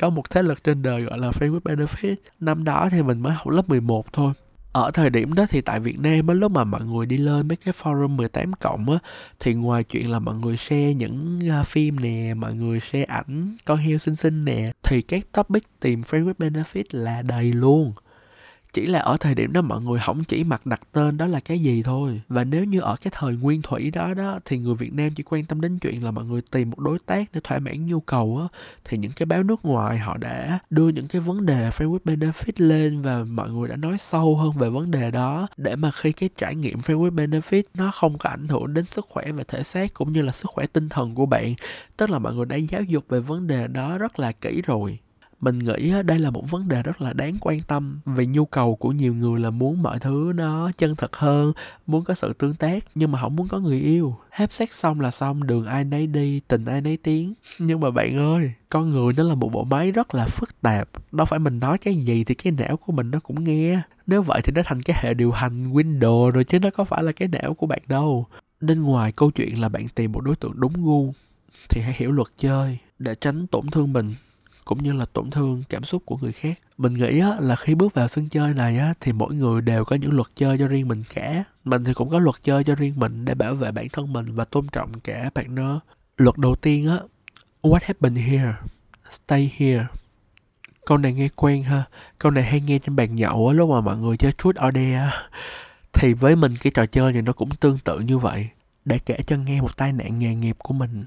có 0.00 0.10
một 0.10 0.30
thế 0.30 0.42
lực 0.42 0.64
trên 0.64 0.82
đời 0.82 1.02
gọi 1.02 1.18
là 1.18 1.30
Facebook 1.30 1.60
benefit. 1.60 2.16
Năm 2.40 2.64
đó 2.64 2.88
thì 2.90 3.02
mình 3.02 3.20
mới 3.20 3.32
học 3.32 3.48
lớp 3.48 3.68
11 3.68 4.12
thôi. 4.12 4.32
Ở 4.72 4.90
thời 4.90 5.10
điểm 5.10 5.34
đó 5.34 5.46
thì 5.48 5.60
tại 5.60 5.80
Việt 5.80 6.00
Nam 6.00 6.26
á 6.26 6.34
lúc 6.34 6.52
mà 6.52 6.64
mọi 6.64 6.84
người 6.84 7.06
đi 7.06 7.16
lên 7.16 7.48
mấy 7.48 7.56
cái 7.56 7.74
forum 7.82 8.08
18 8.08 8.52
cộng 8.52 8.90
á 8.90 8.98
thì 9.40 9.54
ngoài 9.54 9.84
chuyện 9.84 10.10
là 10.10 10.18
mọi 10.18 10.34
người 10.34 10.56
share 10.56 10.94
những 10.94 11.40
uh, 11.60 11.66
phim 11.66 12.00
nè, 12.00 12.34
mọi 12.34 12.54
người 12.54 12.80
share 12.80 13.04
ảnh 13.04 13.56
con 13.64 13.78
heo 13.78 13.98
xinh 13.98 14.16
xinh 14.16 14.44
nè 14.44 14.72
thì 14.82 15.02
các 15.02 15.32
topic 15.32 15.80
tìm 15.80 16.00
friend 16.00 16.32
with 16.32 16.34
benefit 16.38 16.84
là 16.90 17.22
đầy 17.22 17.52
luôn 17.52 17.92
chỉ 18.74 18.86
là 18.86 18.98
ở 18.98 19.16
thời 19.16 19.34
điểm 19.34 19.52
đó 19.52 19.62
mọi 19.62 19.80
người 19.80 20.00
không 20.06 20.24
chỉ 20.24 20.44
mặc 20.44 20.66
đặt 20.66 20.80
tên 20.92 21.16
đó 21.16 21.26
là 21.26 21.40
cái 21.40 21.58
gì 21.58 21.82
thôi. 21.82 22.20
Và 22.28 22.44
nếu 22.44 22.64
như 22.64 22.80
ở 22.80 22.96
cái 22.96 23.12
thời 23.16 23.36
nguyên 23.36 23.62
thủy 23.62 23.90
đó 23.90 24.14
đó, 24.14 24.38
thì 24.44 24.58
người 24.58 24.74
Việt 24.74 24.92
Nam 24.92 25.10
chỉ 25.16 25.22
quan 25.22 25.44
tâm 25.44 25.60
đến 25.60 25.78
chuyện 25.78 26.04
là 26.04 26.10
mọi 26.10 26.24
người 26.24 26.40
tìm 26.50 26.70
một 26.70 26.78
đối 26.78 26.98
tác 26.98 27.32
để 27.32 27.40
thỏa 27.44 27.58
mãn 27.58 27.86
nhu 27.86 28.00
cầu 28.00 28.38
á. 28.42 28.58
Thì 28.84 28.98
những 28.98 29.12
cái 29.12 29.26
báo 29.26 29.42
nước 29.42 29.64
ngoài 29.64 29.98
họ 29.98 30.16
đã 30.16 30.58
đưa 30.70 30.88
những 30.88 31.08
cái 31.08 31.20
vấn 31.20 31.46
đề 31.46 31.70
framework 31.70 31.98
benefit 32.04 32.52
lên 32.56 33.02
và 33.02 33.24
mọi 33.24 33.50
người 33.50 33.68
đã 33.68 33.76
nói 33.76 33.98
sâu 33.98 34.36
hơn 34.36 34.52
về 34.52 34.70
vấn 34.70 34.90
đề 34.90 35.10
đó. 35.10 35.46
Để 35.56 35.76
mà 35.76 35.90
khi 35.90 36.12
cái 36.12 36.28
trải 36.38 36.54
nghiệm 36.54 36.78
framework 36.78 37.14
benefit 37.14 37.62
nó 37.74 37.90
không 37.94 38.18
có 38.18 38.30
ảnh 38.30 38.48
hưởng 38.48 38.74
đến 38.74 38.84
sức 38.84 39.06
khỏe 39.08 39.32
và 39.32 39.44
thể 39.48 39.62
xác 39.62 39.94
cũng 39.94 40.12
như 40.12 40.22
là 40.22 40.32
sức 40.32 40.50
khỏe 40.50 40.66
tinh 40.66 40.88
thần 40.88 41.14
của 41.14 41.26
bạn, 41.26 41.54
tức 41.96 42.10
là 42.10 42.18
mọi 42.18 42.34
người 42.34 42.46
đã 42.46 42.56
giáo 42.56 42.82
dục 42.82 43.04
về 43.08 43.20
vấn 43.20 43.46
đề 43.46 43.66
đó 43.68 43.98
rất 43.98 44.18
là 44.18 44.32
kỹ 44.32 44.62
rồi 44.62 44.98
mình 45.44 45.58
nghĩ 45.58 45.92
đây 46.04 46.18
là 46.18 46.30
một 46.30 46.50
vấn 46.50 46.68
đề 46.68 46.82
rất 46.82 47.00
là 47.00 47.12
đáng 47.12 47.34
quan 47.40 47.60
tâm 47.60 48.00
vì 48.04 48.26
nhu 48.26 48.44
cầu 48.44 48.76
của 48.76 48.92
nhiều 48.92 49.14
người 49.14 49.40
là 49.40 49.50
muốn 49.50 49.82
mọi 49.82 49.98
thứ 49.98 50.32
nó 50.34 50.70
chân 50.78 50.96
thật 50.96 51.16
hơn, 51.16 51.52
muốn 51.86 52.04
có 52.04 52.14
sự 52.14 52.32
tương 52.32 52.54
tác 52.54 52.84
nhưng 52.94 53.12
mà 53.12 53.20
không 53.20 53.36
muốn 53.36 53.48
có 53.48 53.58
người 53.58 53.80
yêu. 53.80 54.16
Hép 54.30 54.52
sex 54.52 54.70
xong 54.70 55.00
là 55.00 55.10
xong, 55.10 55.46
đường 55.46 55.66
ai 55.66 55.84
nấy 55.84 56.06
đi, 56.06 56.40
tình 56.48 56.64
ai 56.64 56.80
nấy 56.80 56.96
tiếng 56.96 57.34
nhưng 57.58 57.80
mà 57.80 57.90
bạn 57.90 58.16
ơi, 58.16 58.52
con 58.68 58.90
người 58.90 59.12
nó 59.12 59.22
là 59.22 59.34
một 59.34 59.52
bộ 59.52 59.64
máy 59.64 59.90
rất 59.90 60.14
là 60.14 60.26
phức 60.26 60.60
tạp. 60.60 60.88
Đâu 61.12 61.24
phải 61.24 61.38
mình 61.38 61.60
nói 61.60 61.78
cái 61.78 61.94
gì 61.94 62.24
thì 62.24 62.34
cái 62.34 62.52
não 62.52 62.76
của 62.76 62.92
mình 62.92 63.10
nó 63.10 63.20
cũng 63.20 63.44
nghe. 63.44 63.80
Nếu 64.06 64.22
vậy 64.22 64.40
thì 64.44 64.52
nó 64.52 64.62
thành 64.64 64.80
cái 64.80 64.96
hệ 65.00 65.14
điều 65.14 65.32
hành 65.32 65.72
windows 65.72 66.30
rồi 66.30 66.44
chứ 66.44 66.58
nó 66.58 66.70
có 66.70 66.84
phải 66.84 67.02
là 67.02 67.12
cái 67.12 67.28
não 67.28 67.54
của 67.54 67.66
bạn 67.66 67.82
đâu. 67.86 68.26
Nên 68.60 68.82
ngoài 68.82 69.12
câu 69.12 69.30
chuyện 69.30 69.60
là 69.60 69.68
bạn 69.68 69.88
tìm 69.88 70.12
một 70.12 70.20
đối 70.20 70.36
tượng 70.36 70.52
đúng 70.54 70.72
gu 70.84 71.12
thì 71.68 71.80
hãy 71.80 71.94
hiểu 71.96 72.12
luật 72.12 72.28
chơi 72.38 72.78
để 72.98 73.14
tránh 73.14 73.46
tổn 73.46 73.66
thương 73.66 73.92
mình 73.92 74.14
cũng 74.64 74.82
như 74.82 74.92
là 74.92 75.04
tổn 75.12 75.30
thương 75.30 75.62
cảm 75.68 75.84
xúc 75.84 76.02
của 76.06 76.16
người 76.16 76.32
khác. 76.32 76.58
Mình 76.78 76.94
nghĩ 76.94 77.20
á, 77.20 77.36
là 77.40 77.56
khi 77.56 77.74
bước 77.74 77.94
vào 77.94 78.08
sân 78.08 78.28
chơi 78.28 78.54
này 78.54 78.78
á, 78.78 78.94
thì 79.00 79.12
mỗi 79.12 79.34
người 79.34 79.60
đều 79.60 79.84
có 79.84 79.96
những 79.96 80.12
luật 80.12 80.26
chơi 80.36 80.58
cho 80.58 80.68
riêng 80.68 80.88
mình 80.88 81.02
cả. 81.14 81.44
Mình 81.64 81.84
thì 81.84 81.94
cũng 81.94 82.10
có 82.10 82.18
luật 82.18 82.36
chơi 82.42 82.64
cho 82.64 82.74
riêng 82.74 82.94
mình 82.96 83.24
để 83.24 83.34
bảo 83.34 83.54
vệ 83.54 83.72
bản 83.72 83.88
thân 83.88 84.12
mình 84.12 84.34
và 84.34 84.44
tôn 84.44 84.66
trọng 84.72 85.00
cả 85.00 85.30
bạn 85.34 85.54
nó 85.54 85.80
luật 86.16 86.38
đầu 86.38 86.54
tiên 86.54 86.88
á 86.88 86.98
what 87.62 87.78
happened 87.82 88.18
here? 88.18 88.54
Stay 89.10 89.52
here. 89.56 89.86
Câu 90.86 90.98
này 90.98 91.12
nghe 91.12 91.28
quen 91.36 91.62
ha. 91.62 91.84
Câu 92.18 92.32
này 92.32 92.44
hay 92.44 92.60
nghe 92.60 92.78
trên 92.78 92.96
bàn 92.96 93.16
nhậu 93.16 93.48
á 93.48 93.54
lúc 93.54 93.70
mà 93.70 93.80
mọi 93.80 93.96
người 93.96 94.16
chơi 94.16 94.32
truth 94.32 94.56
or 94.66 94.74
dare 94.74 95.10
thì 95.92 96.14
với 96.14 96.36
mình 96.36 96.54
cái 96.60 96.72
trò 96.74 96.86
chơi 96.86 97.12
này 97.12 97.22
nó 97.22 97.32
cũng 97.32 97.50
tương 97.50 97.78
tự 97.78 98.00
như 98.00 98.18
vậy. 98.18 98.48
Để 98.84 98.98
kể 98.98 99.18
cho 99.26 99.36
nghe 99.36 99.60
một 99.60 99.76
tai 99.76 99.92
nạn 99.92 100.18
nghề 100.18 100.34
nghiệp 100.34 100.56
của 100.58 100.74
mình 100.74 101.04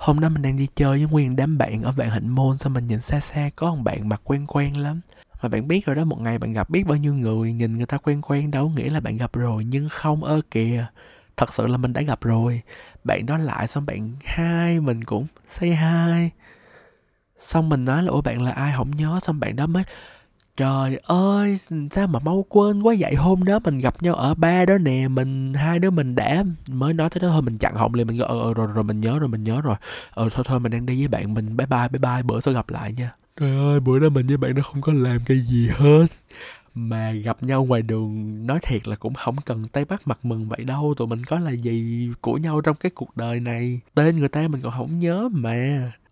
hôm 0.00 0.20
đó 0.20 0.28
mình 0.28 0.42
đang 0.42 0.56
đi 0.56 0.66
chơi 0.74 0.98
với 0.98 1.12
nguyên 1.12 1.36
đám 1.36 1.58
bạn 1.58 1.82
ở 1.82 1.92
vạn 1.92 2.10
hạnh 2.10 2.28
môn 2.28 2.58
xong 2.58 2.74
mình 2.74 2.86
nhìn 2.86 3.00
xa 3.00 3.20
xa, 3.20 3.50
có 3.56 3.74
một 3.74 3.82
bạn 3.84 4.08
mặt 4.08 4.20
quen 4.24 4.46
quen 4.46 4.76
lắm. 4.76 5.00
Mà 5.42 5.48
bạn 5.48 5.68
biết 5.68 5.86
rồi 5.86 5.96
đó, 5.96 6.04
một 6.04 6.20
ngày 6.20 6.38
bạn 6.38 6.52
gặp 6.52 6.70
biết 6.70 6.86
bao 6.86 6.96
nhiêu 6.96 7.14
người, 7.14 7.52
nhìn 7.52 7.76
người 7.76 7.86
ta 7.86 7.98
quen 7.98 8.22
quen 8.22 8.50
đâu 8.50 8.68
nghĩa 8.68 8.90
là 8.90 9.00
bạn 9.00 9.16
gặp 9.16 9.32
rồi, 9.32 9.64
nhưng 9.64 9.88
không 9.88 10.24
ơ 10.24 10.40
kìa. 10.50 10.86
Thật 11.36 11.52
sự 11.52 11.66
là 11.66 11.76
mình 11.76 11.92
đã 11.92 12.02
gặp 12.02 12.18
rồi. 12.22 12.62
Bạn 13.04 13.26
đó 13.26 13.38
lại 13.38 13.68
xong 13.68 13.86
bạn 13.86 14.12
hai, 14.24 14.80
mình 14.80 15.04
cũng 15.04 15.26
say 15.48 15.74
hai 15.74 16.30
xong 17.38 17.68
mình 17.68 17.84
nói 17.84 18.02
là, 18.02 18.10
ủa, 18.10 18.20
bạn 18.20 18.42
là 18.42 18.50
ai? 18.50 18.72
Không 18.76 18.90
nhớ. 18.90 19.18
Xong 19.22 19.40
bạn 19.40 19.56
đó 19.56 19.66
mới 19.66 19.82
Trời 20.56 20.96
ơi, 21.04 21.56
sao 21.90 22.06
mà 22.06 22.18
mau 22.18 22.44
quên 22.48 22.82
quá 22.82 22.94
vậy? 22.98 23.14
Hôm 23.14 23.44
đó 23.44 23.58
mình 23.64 23.78
gặp 23.78 24.02
nhau 24.02 24.14
ở 24.14 24.34
ba 24.34 24.64
đó 24.64 24.78
nè 24.78 25.08
Mình, 25.08 25.54
hai 25.54 25.78
đứa 25.78 25.90
mình 25.90 26.14
đã 26.14 26.44
Mới 26.70 26.92
nói 26.94 27.10
tới 27.10 27.20
đó 27.20 27.28
thôi 27.28 27.42
mình 27.42 27.58
chặn 27.58 27.74
họng 27.74 27.94
liền 27.94 28.06
Mình 28.06 28.16
gọi 28.16 28.28
ờ, 28.28 28.54
rồi, 28.54 28.66
rồi 28.74 28.84
mình 28.84 29.00
nhớ 29.00 29.18
rồi, 29.18 29.28
mình 29.28 29.44
nhớ 29.44 29.60
rồi. 29.60 29.76
Ờ 30.10 30.28
thôi 30.32 30.44
thôi 30.48 30.60
mình 30.60 30.72
đang 30.72 30.86
đi 30.86 30.98
với 30.98 31.08
bạn 31.08 31.34
mình. 31.34 31.56
Bye 31.56 31.66
bye, 31.66 31.88
bye 31.88 31.98
bye, 31.98 32.22
bữa 32.22 32.40
sau 32.40 32.54
gặp 32.54 32.70
lại 32.70 32.92
nha. 32.92 33.12
Trời 33.40 33.50
ơi, 33.56 33.80
bữa 33.80 33.98
đó 33.98 34.08
mình 34.08 34.26
với 34.26 34.36
bạn 34.36 34.54
nó 34.54 34.62
không 34.62 34.80
có 34.80 34.92
làm 34.92 35.20
cái 35.26 35.38
gì 35.38 35.68
hết. 35.76 36.06
Mà 36.74 37.12
gặp 37.12 37.42
nhau 37.42 37.64
ngoài 37.64 37.82
đường 37.82 38.46
nói 38.46 38.58
thiệt 38.62 38.88
là 38.88 38.96
cũng 38.96 39.14
không 39.14 39.36
cần 39.44 39.64
tay 39.64 39.84
bắt 39.84 40.02
mặt 40.08 40.18
mừng 40.22 40.48
vậy 40.48 40.64
đâu. 40.64 40.94
Tụi 40.96 41.06
mình 41.08 41.24
có 41.24 41.38
là 41.38 41.50
gì 41.50 42.08
của 42.20 42.34
nhau 42.34 42.60
trong 42.60 42.76
cái 42.76 42.90
cuộc 42.94 43.16
đời 43.16 43.40
này. 43.40 43.80
Tên 43.94 44.18
người 44.18 44.28
ta 44.28 44.48
mình 44.48 44.60
còn 44.62 44.72
không 44.72 44.98
nhớ 44.98 45.28
mà 45.32 45.54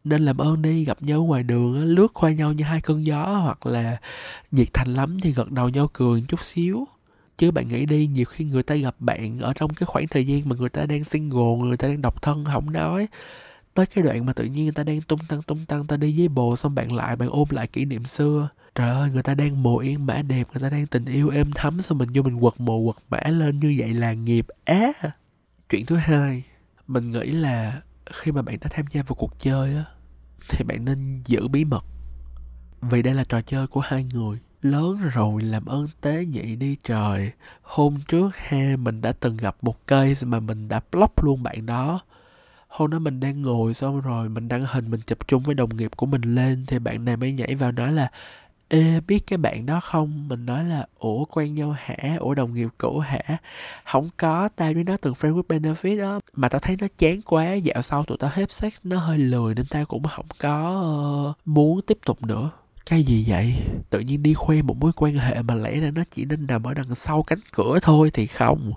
nên 0.04 0.24
làm 0.24 0.38
ơn 0.38 0.62
đi 0.62 0.84
gặp 0.84 1.02
nhau 1.02 1.24
ngoài 1.24 1.42
đường 1.42 1.84
lướt 1.84 2.06
qua 2.14 2.32
nhau 2.32 2.52
như 2.52 2.64
hai 2.64 2.80
cơn 2.80 3.06
gió 3.06 3.24
hoặc 3.26 3.66
là 3.66 3.96
nhiệt 4.50 4.68
thành 4.74 4.94
lắm 4.94 5.18
thì 5.22 5.32
gật 5.32 5.50
đầu 5.50 5.68
nhau 5.68 5.90
cười 5.92 6.24
chút 6.28 6.44
xíu. 6.44 6.86
Chứ 7.38 7.50
bạn 7.50 7.68
nghĩ 7.68 7.86
đi, 7.86 8.06
nhiều 8.06 8.24
khi 8.24 8.44
người 8.44 8.62
ta 8.62 8.74
gặp 8.74 8.94
bạn 8.98 9.38
ở 9.38 9.52
trong 9.54 9.74
cái 9.74 9.86
khoảng 9.86 10.08
thời 10.08 10.24
gian 10.24 10.48
mà 10.48 10.56
người 10.56 10.68
ta 10.68 10.86
đang 10.86 11.04
single, 11.04 11.56
người 11.58 11.76
ta 11.76 11.88
đang 11.88 12.02
độc 12.02 12.22
thân 12.22 12.44
không 12.44 12.72
nói, 12.72 13.08
tới 13.74 13.86
cái 13.86 14.04
đoạn 14.04 14.26
mà 14.26 14.32
tự 14.32 14.44
nhiên 14.44 14.64
người 14.64 14.72
ta 14.72 14.82
đang 14.82 15.00
tung 15.00 15.20
tăng 15.28 15.42
tung 15.42 15.66
tăng, 15.66 15.86
ta 15.86 15.96
đi 15.96 16.18
với 16.18 16.28
bồ 16.28 16.56
xong 16.56 16.74
bạn 16.74 16.92
lại, 16.92 17.16
bạn 17.16 17.28
ôm 17.28 17.48
lại 17.50 17.66
kỷ 17.66 17.84
niệm 17.84 18.04
xưa. 18.04 18.48
Trời 18.74 18.90
ơi, 18.90 19.10
người 19.10 19.22
ta 19.22 19.34
đang 19.34 19.62
mồ 19.62 19.78
yên, 19.78 20.06
mã 20.06 20.22
đẹp, 20.22 20.48
người 20.52 20.62
ta 20.62 20.70
đang 20.70 20.86
tình 20.86 21.04
yêu 21.04 21.28
êm 21.28 21.50
thấm 21.54 21.80
xong 21.80 21.98
mình 21.98 22.08
vô 22.14 22.22
mình 22.22 22.40
quật 22.40 22.54
mồ, 22.58 22.84
quật 22.84 22.96
mã 23.10 23.30
lên 23.30 23.60
như 23.60 23.74
vậy 23.78 23.94
là 23.94 24.12
nghiệp 24.12 24.46
á. 24.64 24.92
Chuyện 25.70 25.86
thứ 25.86 25.96
hai, 25.96 26.42
mình 26.86 27.10
nghĩ 27.10 27.30
là 27.30 27.80
khi 28.12 28.32
mà 28.32 28.42
bạn 28.42 28.58
đã 28.60 28.68
tham 28.70 28.84
gia 28.90 29.02
vào 29.02 29.14
cuộc 29.14 29.38
chơi 29.38 29.74
á, 29.74 29.84
thì 30.48 30.64
bạn 30.64 30.84
nên 30.84 31.22
giữ 31.24 31.48
bí 31.48 31.64
mật. 31.64 31.84
Vì 32.80 33.02
đây 33.02 33.14
là 33.14 33.24
trò 33.24 33.40
chơi 33.40 33.66
của 33.66 33.80
hai 33.80 34.06
người, 34.14 34.38
lớn 34.62 34.98
rồi 35.12 35.42
làm 35.42 35.66
ơn 35.66 35.88
tế 36.00 36.24
nhị 36.24 36.56
đi 36.56 36.76
trời. 36.84 37.32
Hôm 37.62 37.98
trước 38.08 38.36
ha 38.36 38.76
mình 38.78 39.00
đã 39.00 39.12
từng 39.12 39.36
gặp 39.36 39.56
một 39.62 39.86
case 39.86 40.26
mà 40.26 40.40
mình 40.40 40.68
đã 40.68 40.80
block 40.92 41.24
luôn 41.24 41.42
bạn 41.42 41.66
đó. 41.66 42.00
Hôm 42.68 42.90
đó 42.90 42.98
mình 42.98 43.20
đang 43.20 43.42
ngồi 43.42 43.74
xong 43.74 44.00
rồi 44.00 44.28
mình 44.28 44.48
đăng 44.48 44.62
hình 44.62 44.90
mình 44.90 45.00
chụp 45.00 45.28
chung 45.28 45.42
với 45.42 45.54
đồng 45.54 45.76
nghiệp 45.76 45.90
của 45.96 46.06
mình 46.06 46.22
lên 46.22 46.64
thì 46.66 46.78
bạn 46.78 47.04
này 47.04 47.16
mới 47.16 47.32
nhảy 47.32 47.54
vào 47.54 47.72
nói 47.72 47.92
là 47.92 48.10
ê 48.68 49.00
biết 49.00 49.26
cái 49.26 49.36
bạn 49.36 49.66
đó 49.66 49.80
không? 49.80 50.28
Mình 50.28 50.46
nói 50.46 50.64
là 50.64 50.86
ủa 50.98 51.24
quen 51.24 51.54
nhau 51.54 51.76
hả? 51.78 51.96
Ủa 52.18 52.34
đồng 52.34 52.54
nghiệp 52.54 52.68
cũ 52.78 52.98
hả? 52.98 53.36
Không 53.84 54.10
có 54.16 54.48
tao 54.56 54.72
với 54.72 54.84
nó 54.84 54.96
từng 54.96 55.14
friend 55.14 55.42
with 55.42 55.60
benefit 55.60 56.00
đó 56.00 56.20
mà 56.34 56.48
tao 56.48 56.58
thấy 56.58 56.76
nó 56.80 56.86
chán 56.98 57.22
quá 57.22 57.54
dạo 57.54 57.82
sau 57.82 58.04
tụi 58.04 58.18
tao 58.18 58.30
hết 58.34 58.52
sex 58.52 58.72
nó 58.84 58.98
hơi 58.98 59.18
lười 59.18 59.54
nên 59.54 59.66
tao 59.66 59.84
cũng 59.84 60.02
không 60.16 60.26
có 60.38 60.82
uh, 61.30 61.48
muốn 61.48 61.82
tiếp 61.82 61.98
tục 62.04 62.22
nữa. 62.22 62.50
Cái 62.86 63.02
gì 63.02 63.24
vậy? 63.28 63.54
Tự 63.90 64.00
nhiên 64.00 64.22
đi 64.22 64.34
khoe 64.34 64.62
một 64.62 64.76
mối 64.76 64.92
quan 64.96 65.14
hệ 65.14 65.42
mà 65.42 65.54
lẽ 65.54 65.80
ra 65.80 65.90
nó 65.90 66.02
chỉ 66.10 66.24
nên 66.24 66.46
nằm 66.46 66.62
ở 66.62 66.74
đằng 66.74 66.94
sau 66.94 67.22
cánh 67.22 67.40
cửa 67.52 67.78
thôi 67.82 68.10
thì 68.14 68.26
không. 68.26 68.72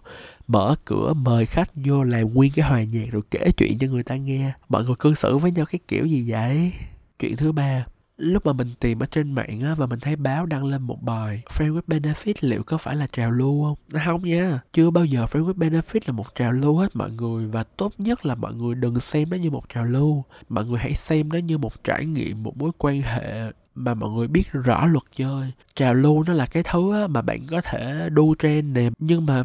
Mở 0.47 0.75
cửa 0.85 1.13
mời 1.13 1.45
khách 1.45 1.69
vô 1.75 2.03
làm 2.03 2.33
nguyên 2.33 2.51
cái 2.55 2.65
hòa 2.65 2.83
nhạc 2.83 3.05
rồi 3.11 3.21
kể 3.31 3.51
chuyện 3.57 3.79
cho 3.79 3.87
người 3.87 4.03
ta 4.03 4.15
nghe. 4.15 4.51
Mọi 4.69 4.85
người 4.85 4.95
cư 4.99 5.15
xử 5.15 5.37
với 5.37 5.51
nhau 5.51 5.65
cái 5.65 5.79
kiểu 5.87 6.05
gì 6.05 6.31
vậy? 6.31 6.73
Chuyện 7.19 7.37
thứ 7.37 7.51
ba 7.51 7.85
lúc 8.21 8.45
mà 8.45 8.53
mình 8.53 8.69
tìm 8.79 8.99
ở 8.99 9.05
trên 9.05 9.31
mạng 9.31 9.59
á 9.61 9.75
và 9.75 9.85
mình 9.85 9.99
thấy 9.99 10.15
báo 10.15 10.45
đăng 10.45 10.65
lên 10.65 10.81
một 10.81 11.03
bài 11.03 11.41
friend 11.49 11.75
with 11.75 11.81
benefit 11.87 12.33
liệu 12.41 12.63
có 12.63 12.77
phải 12.77 12.95
là 12.95 13.07
trào 13.07 13.31
lưu 13.31 13.63
không? 13.63 14.01
Không 14.05 14.23
nha, 14.23 14.59
chưa 14.73 14.89
bao 14.89 15.05
giờ 15.05 15.25
friend 15.25 15.45
with 15.45 15.53
benefit 15.53 15.99
là 16.05 16.13
một 16.13 16.35
trào 16.35 16.51
lưu 16.51 16.77
hết 16.77 16.95
mọi 16.95 17.11
người 17.11 17.47
và 17.47 17.63
tốt 17.63 17.93
nhất 17.97 18.25
là 18.25 18.35
mọi 18.35 18.53
người 18.53 18.75
đừng 18.75 18.99
xem 18.99 19.29
nó 19.29 19.37
như 19.37 19.51
một 19.51 19.69
trào 19.73 19.85
lưu. 19.85 20.23
Mọi 20.49 20.65
người 20.65 20.79
hãy 20.79 20.93
xem 20.93 21.29
nó 21.29 21.37
như 21.37 21.57
một 21.57 21.83
trải 21.83 22.05
nghiệm, 22.05 22.43
một 22.43 22.57
mối 22.57 22.71
quan 22.77 23.01
hệ 23.01 23.51
mà 23.75 23.93
mọi 23.93 24.09
người 24.09 24.27
biết 24.27 24.51
rõ 24.51 24.85
luật 24.85 25.03
chơi. 25.15 25.51
Trào 25.75 25.93
lưu 25.93 26.23
nó 26.23 26.33
là 26.33 26.45
cái 26.45 26.63
thứ 26.63 27.07
mà 27.07 27.21
bạn 27.21 27.39
có 27.49 27.61
thể 27.61 28.09
đu 28.09 28.35
trend 28.39 28.77
nè, 28.77 28.89
nhưng 28.99 29.25
mà 29.25 29.43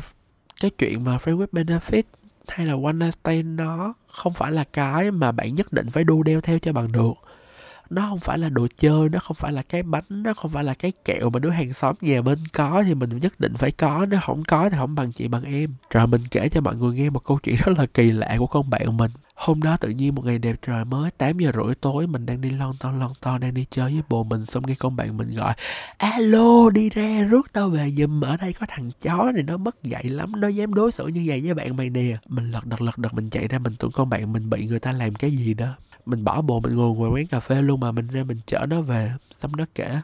cái 0.61 0.71
chuyện 0.79 1.05
mà 1.05 1.17
friend 1.17 1.39
with 1.39 1.65
benefit 1.65 2.03
hay 2.49 2.67
là 2.67 2.75
one 2.85 2.93
night 2.93 3.15
stand 3.15 3.47
nó 3.47 3.95
không 4.09 4.33
phải 4.33 4.53
là 4.53 4.65
cái 4.65 5.11
mà 5.11 5.33
bạn 5.33 5.55
nhất 5.55 5.73
định 5.73 5.91
phải 5.91 6.05
đu 6.05 6.23
đeo 6.23 6.41
theo 6.41 6.59
cho 6.59 6.73
bằng 6.73 6.93
được 6.93 7.13
nó 7.91 8.07
không 8.09 8.19
phải 8.19 8.39
là 8.39 8.49
đồ 8.49 8.67
chơi, 8.77 9.09
nó 9.09 9.19
không 9.19 9.37
phải 9.37 9.53
là 9.53 9.63
cái 9.63 9.83
bánh, 9.83 10.05
nó 10.09 10.35
không 10.35 10.51
phải 10.51 10.65
là 10.65 10.75
cái 10.75 10.93
kẹo 11.05 11.31
mà 11.31 11.39
đứa 11.39 11.51
hàng 11.51 11.73
xóm 11.73 11.97
nhà 12.01 12.23
bên 12.23 12.39
có 12.53 12.83
thì 12.87 12.95
mình 12.95 13.19
nhất 13.19 13.41
định 13.41 13.55
phải 13.55 13.71
có. 13.71 14.07
Nếu 14.11 14.21
không 14.23 14.45
có 14.45 14.71
thì 14.71 14.77
không 14.79 14.95
bằng 14.95 15.13
chị, 15.13 15.29
bằng 15.29 15.45
em. 15.45 15.75
Rồi 15.91 16.07
mình 16.07 16.23
kể 16.31 16.49
cho 16.49 16.61
mọi 16.61 16.77
người 16.77 16.95
nghe 16.95 17.11
một 17.11 17.25
câu 17.25 17.39
chuyện 17.43 17.57
rất 17.65 17.79
là 17.79 17.87
kỳ 17.87 18.13
lạ 18.13 18.37
của 18.39 18.47
con 18.47 18.71
bạn 18.71 18.97
mình. 18.97 19.11
Hôm 19.35 19.63
đó 19.63 19.77
tự 19.77 19.89
nhiên 19.89 20.15
một 20.15 20.25
ngày 20.25 20.39
đẹp 20.39 20.57
trời 20.67 20.85
mới 20.85 21.11
8 21.11 21.39
giờ 21.39 21.51
rưỡi 21.55 21.75
tối, 21.75 22.07
mình 22.07 22.27
đang 22.27 22.41
đi 22.41 22.51
lon 22.51 22.73
ton 22.81 23.01
lon 23.01 23.11
ton, 23.21 23.41
đang 23.41 23.55
đi 23.55 23.65
chơi 23.71 23.93
với 23.93 24.03
bồ 24.09 24.25
mình, 24.25 24.45
xong 24.45 24.63
nghe 24.67 24.75
con 24.79 24.97
bạn 24.97 25.17
mình 25.17 25.35
gọi, 25.35 25.55
alo, 25.97 26.71
đi 26.71 26.91
ra, 26.91 27.25
rước 27.25 27.53
tao 27.53 27.69
về 27.69 27.93
giùm, 27.97 28.21
ở 28.21 28.37
đây 28.37 28.53
có 28.53 28.67
thằng 28.69 28.91
chó 29.01 29.33
này, 29.35 29.43
nó 29.43 29.57
mất 29.57 29.83
dạy 29.83 30.05
lắm, 30.05 30.41
nó 30.41 30.49
dám 30.49 30.75
đối 30.75 30.93
xử 30.93 31.07
như 31.07 31.25
vậy 31.27 31.41
với 31.41 31.55
bạn 31.55 31.77
mày 31.77 31.91
nè. 31.91 32.17
Mình 32.29 32.51
lật 32.51 32.67
đật 32.67 32.81
lật 32.81 32.99
đật, 32.99 33.15
mình 33.15 33.31
chạy 33.31 33.49
ra, 33.49 33.59
mình 33.59 33.75
tưởng 33.79 33.93
con 33.93 34.11
bạn 34.11 34.33
mình 34.33 34.51
bị 34.51 34.67
người 34.67 34.81
ta 34.81 34.93
làm 34.93 35.15
cái 35.15 35.31
gì 35.31 35.55
đó 35.55 35.67
mình 36.07 36.25
bỏ 36.25 36.43
bộ 36.43 36.61
mình 36.61 36.77
ngồi 36.77 36.95
ngoài 36.97 37.11
quán 37.11 37.27
cà 37.27 37.41
phê 37.41 37.63
luôn 37.63 37.81
mà 37.81 37.93
mình 37.93 38.09
ra 38.09 38.25
mình 38.25 38.41
chở 38.47 38.67
nó 38.69 38.81
về 38.81 39.13
xong 39.31 39.57
nó 39.57 39.65
kể 39.75 40.01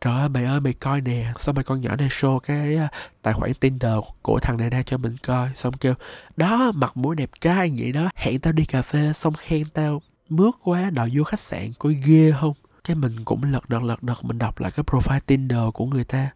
trời 0.00 0.14
ơi, 0.20 0.28
mày 0.28 0.44
ơi, 0.44 0.60
mày 0.60 0.72
coi 0.72 1.00
nè. 1.00 1.32
Xong 1.38 1.54
mày 1.54 1.64
con 1.64 1.80
nhỏ 1.80 1.96
này 1.96 2.08
show 2.08 2.38
cái 2.38 2.76
à, 2.76 2.88
tài 3.22 3.34
khoản 3.34 3.54
tinder 3.54 3.92
của 4.22 4.38
thằng 4.42 4.56
này 4.56 4.70
ra 4.70 4.82
cho 4.82 4.98
mình 4.98 5.16
coi. 5.26 5.48
Xong 5.54 5.72
kêu, 5.72 5.94
đó 6.36 6.72
mặt 6.74 6.96
mũi 6.96 7.16
đẹp 7.16 7.30
trai 7.40 7.72
vậy 7.78 7.92
đó, 7.92 8.10
hẹn 8.14 8.40
tao 8.40 8.52
đi 8.52 8.64
cà 8.64 8.82
phê. 8.82 9.12
Xong 9.12 9.34
khen 9.34 9.62
tao, 9.74 10.02
mướt 10.28 10.54
quá, 10.62 10.90
đòi 10.90 11.10
vô 11.14 11.24
khách 11.24 11.40
sạn, 11.40 11.72
coi 11.78 11.94
ghê 11.94 12.32
không? 12.40 12.54
Cái 12.84 12.96
mình 12.96 13.24
cũng 13.24 13.52
lật 13.52 13.68
đật 13.68 13.82
lật 13.82 14.02
đật, 14.02 14.24
mình 14.24 14.38
đọc 14.38 14.60
lại 14.60 14.70
cái 14.76 14.84
profile 14.84 15.20
tinder 15.26 15.60
của 15.74 15.86
người 15.86 16.04
ta. 16.04 16.30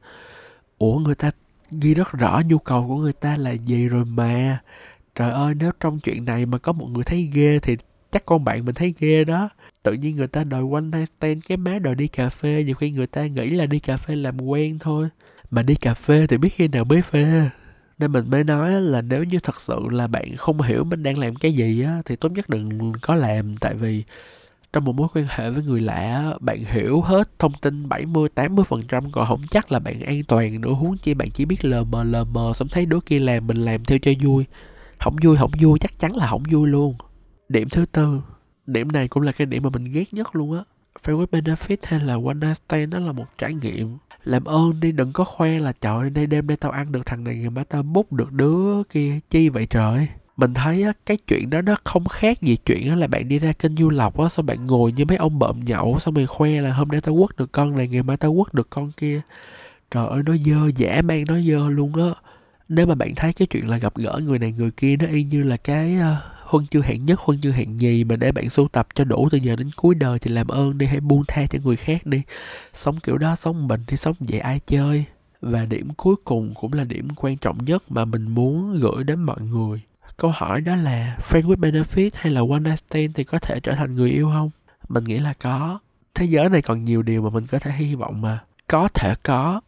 Ủa, 0.79 0.99
người 0.99 1.15
ta 1.15 1.31
ghi 1.71 1.95
rất 1.95 2.13
rõ 2.13 2.43
nhu 2.47 2.59
cầu 2.59 2.89
của 2.89 2.97
người 2.97 3.13
ta 3.13 3.37
là 3.37 3.51
gì 3.51 3.89
rồi 3.89 4.05
mà? 4.05 4.59
Trời 5.15 5.31
ơi, 5.31 5.55
nếu 5.55 5.71
trong 5.81 6.01
chuyện 6.01 6.25
này 6.25 6.47
mà 6.47 6.59
có 6.59 6.73
một 6.73 6.87
người 6.87 7.05
thấy 7.05 7.31
ghê 7.33 7.59
thì 7.59 7.77
chắc 8.15 8.27
con 8.27 8.45
bạn 8.45 8.65
mình 8.65 8.75
thấy 8.75 8.95
ghê 8.99 9.25
đó. 9.25 9.49
Tự 9.83 9.93
nhiên 9.93 10.17
người 10.17 10.27
ta 10.27 10.45
đòi 10.45 10.63
one 10.73 10.81
night 10.81 11.09
stand 11.19 11.43
cái 11.49 11.57
má 11.57 11.79
đòi 11.79 11.95
đi 11.95 12.09
cà 12.09 12.29
phê, 12.29 12.63
nhiều 12.67 12.75
khi 12.75 12.91
người 12.91 13.07
ta 13.07 13.27
nghĩ 13.27 13.51
là 13.51 13.67
đi 13.67 13.79
cà 13.79 13.97
phê 13.97 14.17
làm 14.17 14.41
quen 14.41 14.79
thôi. 14.79 15.09
Mà 15.51 15.63
đi 15.63 15.75
cà 15.75 15.95
phê 15.95 16.27
thì 16.27 16.39
biết 16.39 16.49
khi 16.49 16.69
nào 16.69 16.85
mới 16.85 17.03
phê. 17.03 17.51
Nên 17.99 18.13
mình 18.13 18.31
mới 18.31 18.45
nói 18.45 18.81
là 18.81 19.03
nếu 19.03 19.25
như 19.25 19.39
thật 19.39 19.61
sự 19.61 19.79
là 19.91 20.07
bạn 20.07 20.37
không 20.37 20.63
hiểu 20.63 20.85
mình 20.85 21.03
đang 21.03 21.19
làm 21.19 21.35
cái 21.35 21.53
gì 21.53 21.83
á, 21.83 22.03
thì 22.05 22.17
tốt 22.17 22.33
nhất 22.33 22.49
đừng 22.49 22.93
có 23.03 23.15
làm. 23.15 23.55
Tại 23.57 23.75
vì 23.75 24.05
trong 24.73 24.85
một 24.85 24.93
mối 24.93 25.09
quan 25.15 25.27
hệ 25.29 25.51
với 25.51 25.63
người 25.63 25.81
lạ, 25.81 26.35
bạn 26.41 26.59
hiểu 26.65 27.01
hết 27.01 27.39
thông 27.39 27.53
tin 27.61 27.89
70 27.89 28.29
80 28.29 28.65
phần 28.69 28.83
trăm 28.89 29.13
còn 29.13 29.27
không 29.29 29.43
chắc 29.51 29.73
là 29.73 29.79
bạn 29.79 30.01
an 30.01 30.25
toàn 30.29 30.61
nữa. 30.61 30.73
Huống 30.73 30.99
chi 30.99 31.15
bạn 31.15 31.31
chỉ 31.31 31.45
biết 31.45 31.65
lờ 31.65 31.85
mờ 31.85 32.05
lờ 32.05 32.25
mờ 32.25 32.53
xong 32.55 32.69
thấy 32.69 32.87
đứa 32.87 33.01
kia 33.07 33.19
làm, 33.19 33.47
mình 33.47 33.57
làm 33.57 33.85
theo 33.85 33.99
cho 33.99 34.13
vui. 34.23 34.45
Không 34.99 35.17
vui 35.23 35.37
không 35.37 35.51
vui, 35.61 35.79
chắc 35.79 35.99
chắn 35.99 36.17
là 36.17 36.27
không 36.27 36.43
vui 36.51 36.69
luôn 36.69 36.95
điểm 37.49 37.69
thứ 37.69 37.87
tư 37.93 38.21
điểm 38.67 38.93
này 38.93 39.09
cũng 39.09 39.23
là 39.23 39.33
cái 39.33 39.47
điểm 39.47 39.63
mà 39.63 39.71
mình 39.71 39.85
ghét 39.85 40.15
nhất 40.15 40.37
luôn 40.37 40.59
á. 40.59 40.65
Friend 41.05 41.27
with 41.27 41.27
benefit 41.27 41.77
hay 41.83 42.01
là 42.01 42.15
one 42.15 42.35
night 42.35 42.57
stand 42.57 42.95
nó 42.95 42.99
là 42.99 43.13
một 43.13 43.27
trải 43.39 43.55
nghiệm. 43.55 43.97
Làm 44.25 44.45
ơn 44.45 44.81
đi 44.81 44.93
đừng 44.93 45.13
có 45.13 45.25
khoe 45.25 45.59
là 45.59 45.73
trời 45.81 46.11
đây 46.11 46.27
đêm 46.27 46.47
nay 46.47 46.57
tao 46.57 46.73
ăn 46.73 46.93
được 46.93 47.07
thằng 47.07 47.25
này 47.25 47.35
ngày 47.35 47.51
mai 47.51 47.65
tao 47.65 47.83
múc 47.83 48.13
được 48.13 48.33
đứa 48.33 48.83
kia 48.83 49.21
chi 49.31 49.49
vậy 49.49 49.67
trời? 49.67 50.09
Mình 50.37 50.55
thấy 50.55 50.83
á, 50.83 50.93
cái 51.07 51.17
chuyện 51.17 51.51
đó 51.51 51.61
nó 51.63 51.75
không 51.85 52.05
khác 52.09 52.43
gì 52.43 52.57
chuyện 52.57 52.89
á, 52.89 52.95
là 52.97 53.07
bạn 53.07 53.29
đi 53.29 53.39
ra 53.39 53.53
kênh 53.53 53.77
du 53.77 53.91
lọc 53.91 54.19
á 54.19 54.29
xong 54.29 54.47
bạn 54.47 54.67
ngồi 54.67 54.93
như 54.93 55.05
mấy 55.05 55.17
ông 55.17 55.39
bợm 55.39 55.65
nhậu 55.65 55.99
xong 55.99 56.15
mày 56.15 56.27
khoe 56.27 56.61
là 56.61 56.73
hôm 56.73 56.89
nay 56.89 57.01
tao 57.01 57.15
quất 57.15 57.37
được 57.37 57.53
con 57.53 57.77
này 57.77 57.89
ngày 57.89 58.03
mai 58.03 58.17
tao 58.17 58.35
quất 58.35 58.55
được 58.55 58.71
con 58.71 58.93
kia. 58.93 59.21
Trời 59.91 60.07
ơi 60.09 60.23
nó 60.27 60.37
dơ 60.37 60.71
dã 60.77 61.03
man 61.05 61.25
nó 61.29 61.41
dơ 61.41 61.69
luôn 61.71 61.93
á. 61.95 62.21
Nếu 62.69 62.87
mà 62.87 62.95
bạn 62.95 63.15
thấy 63.17 63.33
cái 63.33 63.47
chuyện 63.47 63.69
là 63.69 63.77
gặp 63.77 63.97
gỡ 63.97 64.21
người 64.25 64.39
này 64.39 64.53
người 64.53 64.71
kia 64.71 64.97
nó 64.97 65.07
y 65.07 65.25
như 65.25 65.43
là 65.43 65.57
cái 65.57 65.97
uh, 65.97 66.34
huân 66.55 66.67
chương 66.67 66.83
hạng 66.83 67.05
nhất, 67.05 67.21
huân 67.21 67.41
chương 67.41 67.53
hạng 67.53 67.77
nhì, 67.77 68.05
mà 68.05 68.17
để 68.17 68.33
bạn 68.33 68.49
sưu 68.49 68.69
tập 68.69 68.87
cho 68.95 69.05
đủ 69.05 69.29
từ 69.31 69.39
giờ 69.43 69.57
đến 69.57 69.71
cuối 69.77 69.95
đời 69.95 70.19
thì 70.19 70.31
làm 70.31 70.49
ơn 70.49 70.79
đi, 70.79 70.87
hãy 70.87 71.01
buông 71.01 71.23
tha 71.29 71.47
cho 71.47 71.59
người 71.65 71.77
khác 71.77 72.07
đi. 72.07 72.23
Sống 72.75 73.01
kiểu 73.01 73.19
đó, 73.19 73.35
sống 73.35 73.69
mình 73.69 73.81
thì 73.87 73.97
sống 73.97 74.17
vậy 74.19 74.41
ai 74.41 74.61
chơi. 74.67 75.05
Và 75.41 75.65
điểm 75.65 75.89
cuối 75.97 76.15
cùng 76.25 76.55
cũng 76.55 76.73
là 76.73 76.85
điểm 76.85 77.09
quan 77.17 77.37
trọng 77.37 77.65
nhất 77.65 77.83
mà 77.89 78.05
mình 78.05 78.29
muốn 78.29 78.81
gửi 78.81 79.05
đến 79.05 79.23
mọi 79.23 79.41
người. 79.41 79.81
Câu 80.17 80.31
hỏi 80.35 80.61
đó 80.61 80.77
là, 80.77 81.19
friend 81.29 81.43
with 81.43 81.57
benefit 81.57 82.11
hay 82.15 82.33
là 82.33 82.41
one 82.51 82.61
night 82.61 82.79
stand 82.79 83.11
thì 83.15 83.25
có 83.25 83.39
thể 83.39 83.61
trở 83.61 83.73
thành 83.73 83.95
người 83.95 84.11
yêu 84.11 84.31
không? 84.35 84.51
Mình 84.89 85.05
nghĩ 85.05 85.19
là 85.19 85.33
có. 85.33 85.79
Thế 86.15 86.25
giới 86.25 86.49
này 86.49 86.63
còn 86.63 86.85
nhiều 86.85 87.03
điều 87.03 87.23
mà 87.23 87.31
mình 87.31 87.47
có 87.47 87.59
thể 87.59 87.73
hy 87.73 87.95
vọng 87.95 88.21
mà. 88.21 88.39
Có 88.67 88.89
thể 88.89 89.15
có, 89.23 89.61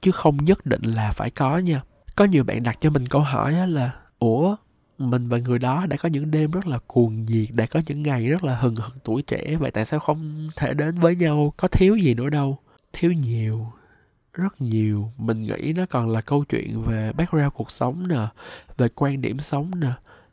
chứ 0.00 0.10
không 0.10 0.36
nhất 0.36 0.66
định 0.66 0.82
là 0.82 1.12
phải 1.12 1.30
có 1.30 1.58
nha. 1.58 1.80
Có 2.16 2.24
nhiều 2.24 2.44
bạn 2.44 2.62
đặt 2.62 2.76
cho 2.80 2.90
mình 2.90 3.06
câu 3.06 3.20
hỏi 3.20 3.68
là, 3.68 3.90
ủa 4.18 4.56
mình 4.98 5.28
và 5.28 5.38
người 5.38 5.58
đó 5.58 5.86
đã 5.86 5.96
có 5.96 6.08
những 6.08 6.30
đêm 6.30 6.50
rất 6.50 6.66
là 6.66 6.78
cuồng 6.86 7.24
nhiệt, 7.24 7.48
đã 7.50 7.66
có 7.66 7.80
những 7.86 8.02
ngày 8.02 8.28
rất 8.28 8.44
là 8.44 8.56
hừng 8.56 8.76
hực 8.76 9.04
tuổi 9.04 9.22
trẻ. 9.22 9.56
Vậy 9.56 9.70
tại 9.70 9.84
sao 9.86 10.00
không 10.00 10.50
thể 10.56 10.74
đến 10.74 10.98
với 10.98 11.16
nhau? 11.16 11.52
Có 11.56 11.68
thiếu 11.68 11.96
gì 11.96 12.14
nữa 12.14 12.30
đâu. 12.30 12.58
Thiếu 12.92 13.12
nhiều, 13.12 13.72
rất 14.32 14.60
nhiều. 14.60 15.12
Mình 15.18 15.42
nghĩ 15.42 15.72
nó 15.76 15.86
còn 15.90 16.08
là 16.08 16.20
câu 16.20 16.44
chuyện 16.44 16.82
về 16.82 17.12
background 17.12 17.52
cuộc 17.54 17.72
sống 17.72 18.08
nè, 18.08 18.26
về 18.76 18.88
quan 18.94 19.20
điểm 19.20 19.38
sống 19.38 19.70
nè 19.80 19.90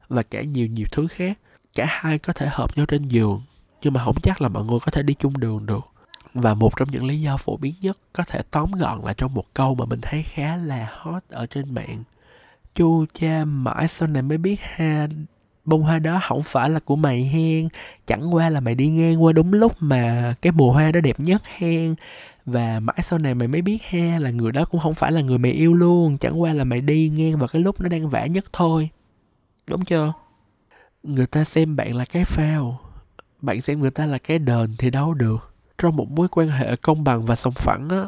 và 0.07 0.24
cả 0.24 0.41
nhiều 0.41 0.67
nhiều 0.67 0.86
thứ 0.91 1.07
khác. 1.07 1.39
Cả 1.75 1.86
hai 1.89 2.17
có 2.17 2.34
thể 2.34 2.48
hợp 2.51 2.77
nhau 2.77 2.86
trên 2.86 3.07
giường, 3.07 3.41
nhưng 3.81 3.93
mà 3.93 4.03
không 4.05 4.15
chắc 4.24 4.41
là 4.41 4.50
mọi 4.50 4.63
người 4.63 4.79
có 4.79 4.91
thể 4.91 5.03
đi 5.03 5.13
chung 5.13 5.39
đường 5.39 5.65
được. 5.65 5.86
Và 6.34 6.53
một 6.53 6.77
trong 6.77 6.91
những 6.91 7.05
lý 7.05 7.22
do 7.22 7.38
phổ 7.38 7.57
biến 7.57 7.74
nhất 7.81 7.98
có 8.13 8.24
thể 8.27 8.41
tóm 8.51 8.72
gọn 8.72 9.01
lại 9.03 9.13
trong 9.17 9.34
một 9.34 9.45
câu 9.53 9.75
mà 9.75 9.86
mình 9.86 10.00
thấy 10.01 10.24
khá 10.24 10.55
là 10.55 10.89
hot 10.91 11.24
ở 11.29 11.45
trên 11.45 11.74
mạng 11.74 12.03
chu 12.75 13.05
cha 13.13 13.46
mãi 13.46 13.88
sau 13.88 14.08
này 14.08 14.22
mới 14.22 14.38
biết 14.38 14.60
ha, 14.62 15.08
bông 15.65 15.84
hoa 15.84 16.00
đó 16.00 16.22
không 16.27 16.44
phải 16.44 16.70
là 16.70 16.79
của 16.79 16.96
mày 16.96 17.24
hen. 17.24 17.67
Chẳng 18.08 18.36
qua 18.36 18.50
là 18.50 18.60
mày 18.60 18.75
đi 18.75 18.88
ngang 18.89 19.24
qua 19.24 19.34
đúng 19.34 19.53
lúc 19.53 19.74
mà 19.79 20.34
cái 20.41 20.51
mùa 20.51 20.72
hoa 20.72 20.91
đó 20.91 21.00
đẹp 21.00 21.20
nhất 21.20 21.41
hen. 21.58 21.96
Và 22.46 22.79
mãi 22.79 23.00
sau 23.03 23.20
này 23.20 23.36
mày 23.36 23.48
mới 23.48 23.62
biết 23.62 23.84
ha, 23.84 24.20
là 24.20 24.29
người 24.29 24.51
đó 24.51 24.65
cũng 24.65 24.82
không 24.82 24.94
phải 24.94 25.12
là 25.12 25.22
người 25.22 25.38
mày 25.38 25.51
yêu 25.51 25.74
luôn. 25.74 26.17
Chẳng 26.17 26.41
qua 26.41 26.53
là 26.53 26.63
mày 26.63 26.82
đi 26.82 27.10
ngang 27.10 27.38
vào 27.38 27.48
cái 27.48 27.62
lúc 27.62 27.82
nó 27.82 27.89
đang 27.89 28.10
vẽ 28.10 28.29
nhất 28.29 28.46
thôi. 28.53 28.89
Đúng 29.67 29.86
chưa? 29.86 30.13
Người 31.03 31.25
ta 31.25 31.44
xem 31.44 31.75
bạn 31.75 31.96
là 31.96 32.05
cái 32.05 32.25
phao. 32.25 32.79
Bạn 33.41 33.62
xem 33.62 33.79
người 33.79 33.91
ta 33.91 34.05
là 34.05 34.17
cái 34.17 34.39
đền 34.39 34.75
thì 34.77 34.89
đâu 34.89 35.13
được. 35.13 35.53
Trong 35.77 35.96
một 35.96 36.12
mối 36.12 36.27
quan 36.27 36.48
hệ 36.48 36.75
công 36.75 37.03
bằng 37.03 37.25
và 37.25 37.36
sòng 37.36 37.53
phẳng 37.53 37.89
á 37.89 38.05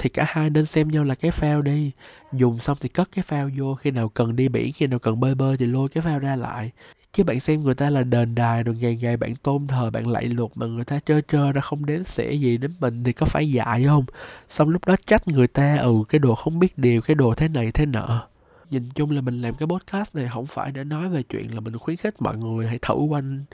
thì 0.00 0.08
cả 0.08 0.24
hai 0.28 0.50
nên 0.50 0.66
xem 0.66 0.88
nhau 0.88 1.04
là 1.04 1.14
cái 1.14 1.30
phao 1.30 1.62
đi. 1.62 1.90
Dùng 2.32 2.58
xong 2.58 2.78
thì 2.80 2.88
cất 2.88 3.08
cái 3.12 3.22
phao 3.22 3.50
vô, 3.58 3.74
khi 3.74 3.90
nào 3.90 4.08
cần 4.08 4.36
đi 4.36 4.48
biển, 4.48 4.72
khi 4.72 4.86
nào 4.86 4.98
cần 4.98 5.20
bơi 5.20 5.34
bơi 5.34 5.56
thì 5.56 5.66
lôi 5.66 5.88
cái 5.88 6.02
phao 6.02 6.18
ra 6.18 6.36
lại. 6.36 6.70
Chứ 7.12 7.24
bạn 7.24 7.40
xem 7.40 7.62
người 7.62 7.74
ta 7.74 7.90
là 7.90 8.02
đền 8.02 8.34
đài 8.34 8.62
rồi 8.62 8.76
ngày 8.80 8.98
ngày 9.02 9.16
bạn 9.16 9.36
tôn 9.36 9.66
thờ, 9.66 9.90
bạn 9.90 10.06
lạy 10.06 10.24
luật 10.24 10.50
mà 10.54 10.66
người 10.66 10.84
ta 10.84 11.00
trơ 11.06 11.20
trơ 11.20 11.52
ra 11.52 11.60
không 11.60 11.86
đếm 11.86 12.04
xỉa 12.04 12.30
gì 12.30 12.56
đến 12.56 12.74
mình 12.80 13.04
thì 13.04 13.12
có 13.12 13.26
phải 13.26 13.50
dại 13.50 13.84
không? 13.84 14.04
Xong 14.48 14.68
lúc 14.68 14.86
đó 14.86 14.96
trách 15.06 15.28
người 15.28 15.46
ta 15.46 15.76
ừ 15.76 15.94
cái 16.08 16.18
đồ 16.18 16.34
không 16.34 16.58
biết 16.58 16.78
điều, 16.78 17.00
cái 17.00 17.14
đồ 17.14 17.34
thế 17.34 17.48
này 17.48 17.72
thế 17.72 17.86
nọ. 17.86 18.22
Nhìn 18.70 18.90
chung 18.94 19.10
là 19.10 19.20
mình 19.20 19.42
làm 19.42 19.54
cái 19.54 19.66
podcast 19.66 20.16
này 20.16 20.28
không 20.32 20.46
phải 20.46 20.72
để 20.72 20.84
nói 20.84 21.08
về 21.08 21.22
chuyện 21.22 21.54
là 21.54 21.60
mình 21.60 21.78
khuyến 21.78 21.96
khích 21.96 22.22
mọi 22.22 22.36
người 22.36 22.66
hãy 22.66 22.78
thử 22.82 22.94
quanh 22.94 23.44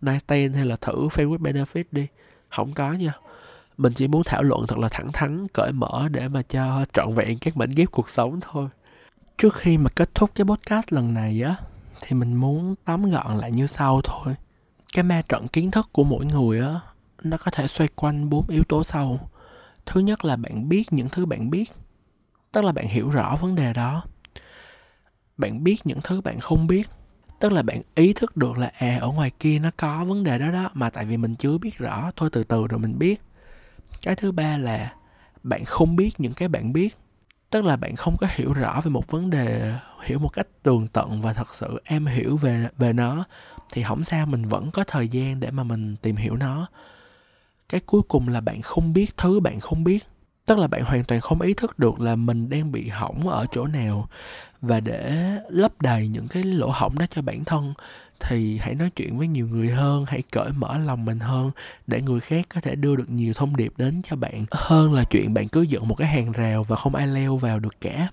Nightstand 0.00 0.54
hay 0.56 0.64
là 0.64 0.76
thử 0.76 1.08
facebook 1.08 1.38
benefit 1.38 1.84
đi. 1.92 2.06
Không 2.48 2.72
có 2.72 2.92
nha 2.92 3.12
mình 3.78 3.92
chỉ 3.92 4.08
muốn 4.08 4.22
thảo 4.24 4.42
luận 4.42 4.66
thật 4.66 4.78
là 4.78 4.88
thẳng 4.88 5.12
thắn, 5.12 5.46
cởi 5.48 5.72
mở 5.72 6.08
để 6.10 6.28
mà 6.28 6.42
cho 6.42 6.84
trọn 6.92 7.14
vẹn 7.14 7.38
các 7.38 7.56
mảnh 7.56 7.70
ghép 7.70 7.90
cuộc 7.90 8.08
sống 8.08 8.40
thôi. 8.40 8.68
Trước 9.38 9.54
khi 9.54 9.78
mà 9.78 9.90
kết 9.90 10.14
thúc 10.14 10.30
cái 10.34 10.44
podcast 10.44 10.92
lần 10.92 11.14
này 11.14 11.42
á, 11.42 11.56
thì 12.00 12.16
mình 12.16 12.34
muốn 12.34 12.74
tóm 12.84 13.10
gọn 13.10 13.38
lại 13.38 13.52
như 13.52 13.66
sau 13.66 14.00
thôi. 14.04 14.34
Cái 14.92 15.02
ma 15.02 15.22
trận 15.28 15.48
kiến 15.48 15.70
thức 15.70 15.88
của 15.92 16.04
mỗi 16.04 16.26
người 16.26 16.60
á, 16.60 16.80
nó 17.22 17.36
có 17.36 17.50
thể 17.50 17.66
xoay 17.66 17.88
quanh 17.94 18.30
bốn 18.30 18.48
yếu 18.48 18.64
tố 18.64 18.84
sau. 18.84 19.30
Thứ 19.86 20.00
nhất 20.00 20.24
là 20.24 20.36
bạn 20.36 20.68
biết 20.68 20.92
những 20.92 21.08
thứ 21.08 21.26
bạn 21.26 21.50
biết, 21.50 21.72
tức 22.52 22.64
là 22.64 22.72
bạn 22.72 22.88
hiểu 22.88 23.10
rõ 23.10 23.36
vấn 23.40 23.54
đề 23.54 23.72
đó. 23.72 24.02
Bạn 25.36 25.64
biết 25.64 25.76
những 25.84 26.00
thứ 26.04 26.20
bạn 26.20 26.40
không 26.40 26.66
biết, 26.66 26.88
tức 27.40 27.52
là 27.52 27.62
bạn 27.62 27.82
ý 27.94 28.12
thức 28.12 28.36
được 28.36 28.58
là 28.58 28.72
à 28.78 28.98
ở 29.00 29.08
ngoài 29.08 29.30
kia 29.40 29.58
nó 29.58 29.70
có 29.76 30.04
vấn 30.04 30.24
đề 30.24 30.38
đó 30.38 30.50
đó, 30.50 30.70
mà 30.74 30.90
tại 30.90 31.04
vì 31.04 31.16
mình 31.16 31.34
chưa 31.34 31.58
biết 31.58 31.78
rõ, 31.78 32.10
thôi 32.16 32.30
từ 32.32 32.44
từ 32.44 32.66
rồi 32.66 32.80
mình 32.80 32.98
biết 32.98 33.22
cái 34.02 34.16
thứ 34.16 34.32
ba 34.32 34.56
là 34.56 34.92
bạn 35.42 35.64
không 35.64 35.96
biết 35.96 36.20
những 36.20 36.34
cái 36.34 36.48
bạn 36.48 36.72
biết. 36.72 36.96
Tức 37.50 37.64
là 37.64 37.76
bạn 37.76 37.96
không 37.96 38.16
có 38.16 38.26
hiểu 38.30 38.52
rõ 38.52 38.80
về 38.84 38.90
một 38.90 39.10
vấn 39.10 39.30
đề, 39.30 39.74
hiểu 40.04 40.18
một 40.18 40.28
cách 40.28 40.46
tường 40.62 40.88
tận 40.88 41.22
và 41.22 41.32
thật 41.32 41.54
sự 41.54 41.80
em 41.84 42.06
hiểu 42.06 42.36
về 42.36 42.68
về 42.78 42.92
nó, 42.92 43.24
thì 43.72 43.82
không 43.82 44.04
sao 44.04 44.26
mình 44.26 44.46
vẫn 44.46 44.70
có 44.70 44.84
thời 44.84 45.08
gian 45.08 45.40
để 45.40 45.50
mà 45.50 45.62
mình 45.62 45.96
tìm 45.96 46.16
hiểu 46.16 46.36
nó. 46.36 46.66
Cái 47.68 47.80
cuối 47.86 48.02
cùng 48.08 48.28
là 48.28 48.40
bạn 48.40 48.62
không 48.62 48.92
biết 48.92 49.16
thứ 49.16 49.40
bạn 49.40 49.60
không 49.60 49.84
biết. 49.84 50.06
Tức 50.46 50.58
là 50.58 50.68
bạn 50.68 50.84
hoàn 50.84 51.04
toàn 51.04 51.20
không 51.20 51.40
ý 51.40 51.54
thức 51.54 51.78
được 51.78 52.00
là 52.00 52.16
mình 52.16 52.50
đang 52.50 52.72
bị 52.72 52.88
hỏng 52.88 53.28
ở 53.28 53.46
chỗ 53.50 53.66
nào 53.66 54.08
và 54.60 54.80
để 54.80 55.32
lấp 55.48 55.82
đầy 55.82 56.08
những 56.08 56.28
cái 56.28 56.42
lỗ 56.42 56.70
hỏng 56.70 56.98
đó 56.98 57.06
cho 57.10 57.22
bản 57.22 57.44
thân 57.44 57.74
thì 58.20 58.58
hãy 58.58 58.74
nói 58.74 58.90
chuyện 58.96 59.18
với 59.18 59.28
nhiều 59.28 59.48
người 59.48 59.70
hơn, 59.70 60.04
hãy 60.08 60.22
cởi 60.32 60.52
mở 60.52 60.78
lòng 60.78 61.04
mình 61.04 61.20
hơn 61.20 61.50
để 61.86 62.02
người 62.02 62.20
khác 62.20 62.46
có 62.54 62.60
thể 62.60 62.74
đưa 62.74 62.96
được 62.96 63.10
nhiều 63.10 63.34
thông 63.34 63.56
điệp 63.56 63.72
đến 63.76 64.02
cho 64.02 64.16
bạn. 64.16 64.46
Hơn 64.50 64.94
là 64.94 65.04
chuyện 65.10 65.34
bạn 65.34 65.48
cứ 65.48 65.62
dựng 65.62 65.88
một 65.88 65.94
cái 65.94 66.08
hàng 66.08 66.32
rào 66.32 66.62
và 66.62 66.76
không 66.76 66.94
ai 66.94 67.06
leo 67.06 67.36
vào 67.36 67.58
được 67.58 67.80
cả. 67.80 68.08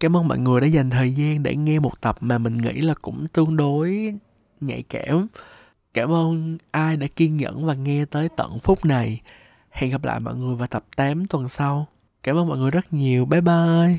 Cảm 0.00 0.16
ơn 0.16 0.28
mọi 0.28 0.38
người 0.38 0.60
đã 0.60 0.66
dành 0.66 0.90
thời 0.90 1.12
gian 1.12 1.42
để 1.42 1.56
nghe 1.56 1.78
một 1.78 2.00
tập 2.00 2.16
mà 2.20 2.38
mình 2.38 2.56
nghĩ 2.56 2.80
là 2.80 2.94
cũng 3.02 3.28
tương 3.28 3.56
đối 3.56 4.14
nhạy 4.60 4.82
cảm. 4.82 5.26
Cảm 5.94 6.12
ơn 6.12 6.58
ai 6.70 6.96
đã 6.96 7.06
kiên 7.16 7.36
nhẫn 7.36 7.66
và 7.66 7.74
nghe 7.74 8.04
tới 8.04 8.28
tận 8.36 8.58
phút 8.62 8.84
này. 8.84 9.20
Hẹn 9.70 9.90
gặp 9.90 10.04
lại 10.04 10.20
mọi 10.20 10.34
người 10.34 10.56
vào 10.56 10.66
tập 10.66 10.84
8 10.96 11.26
tuần 11.26 11.48
sau. 11.48 11.86
Cảm 12.22 12.36
ơn 12.36 12.48
mọi 12.48 12.58
người 12.58 12.70
rất 12.70 12.92
nhiều. 12.92 13.24
Bye 13.24 13.40
bye. 13.40 13.98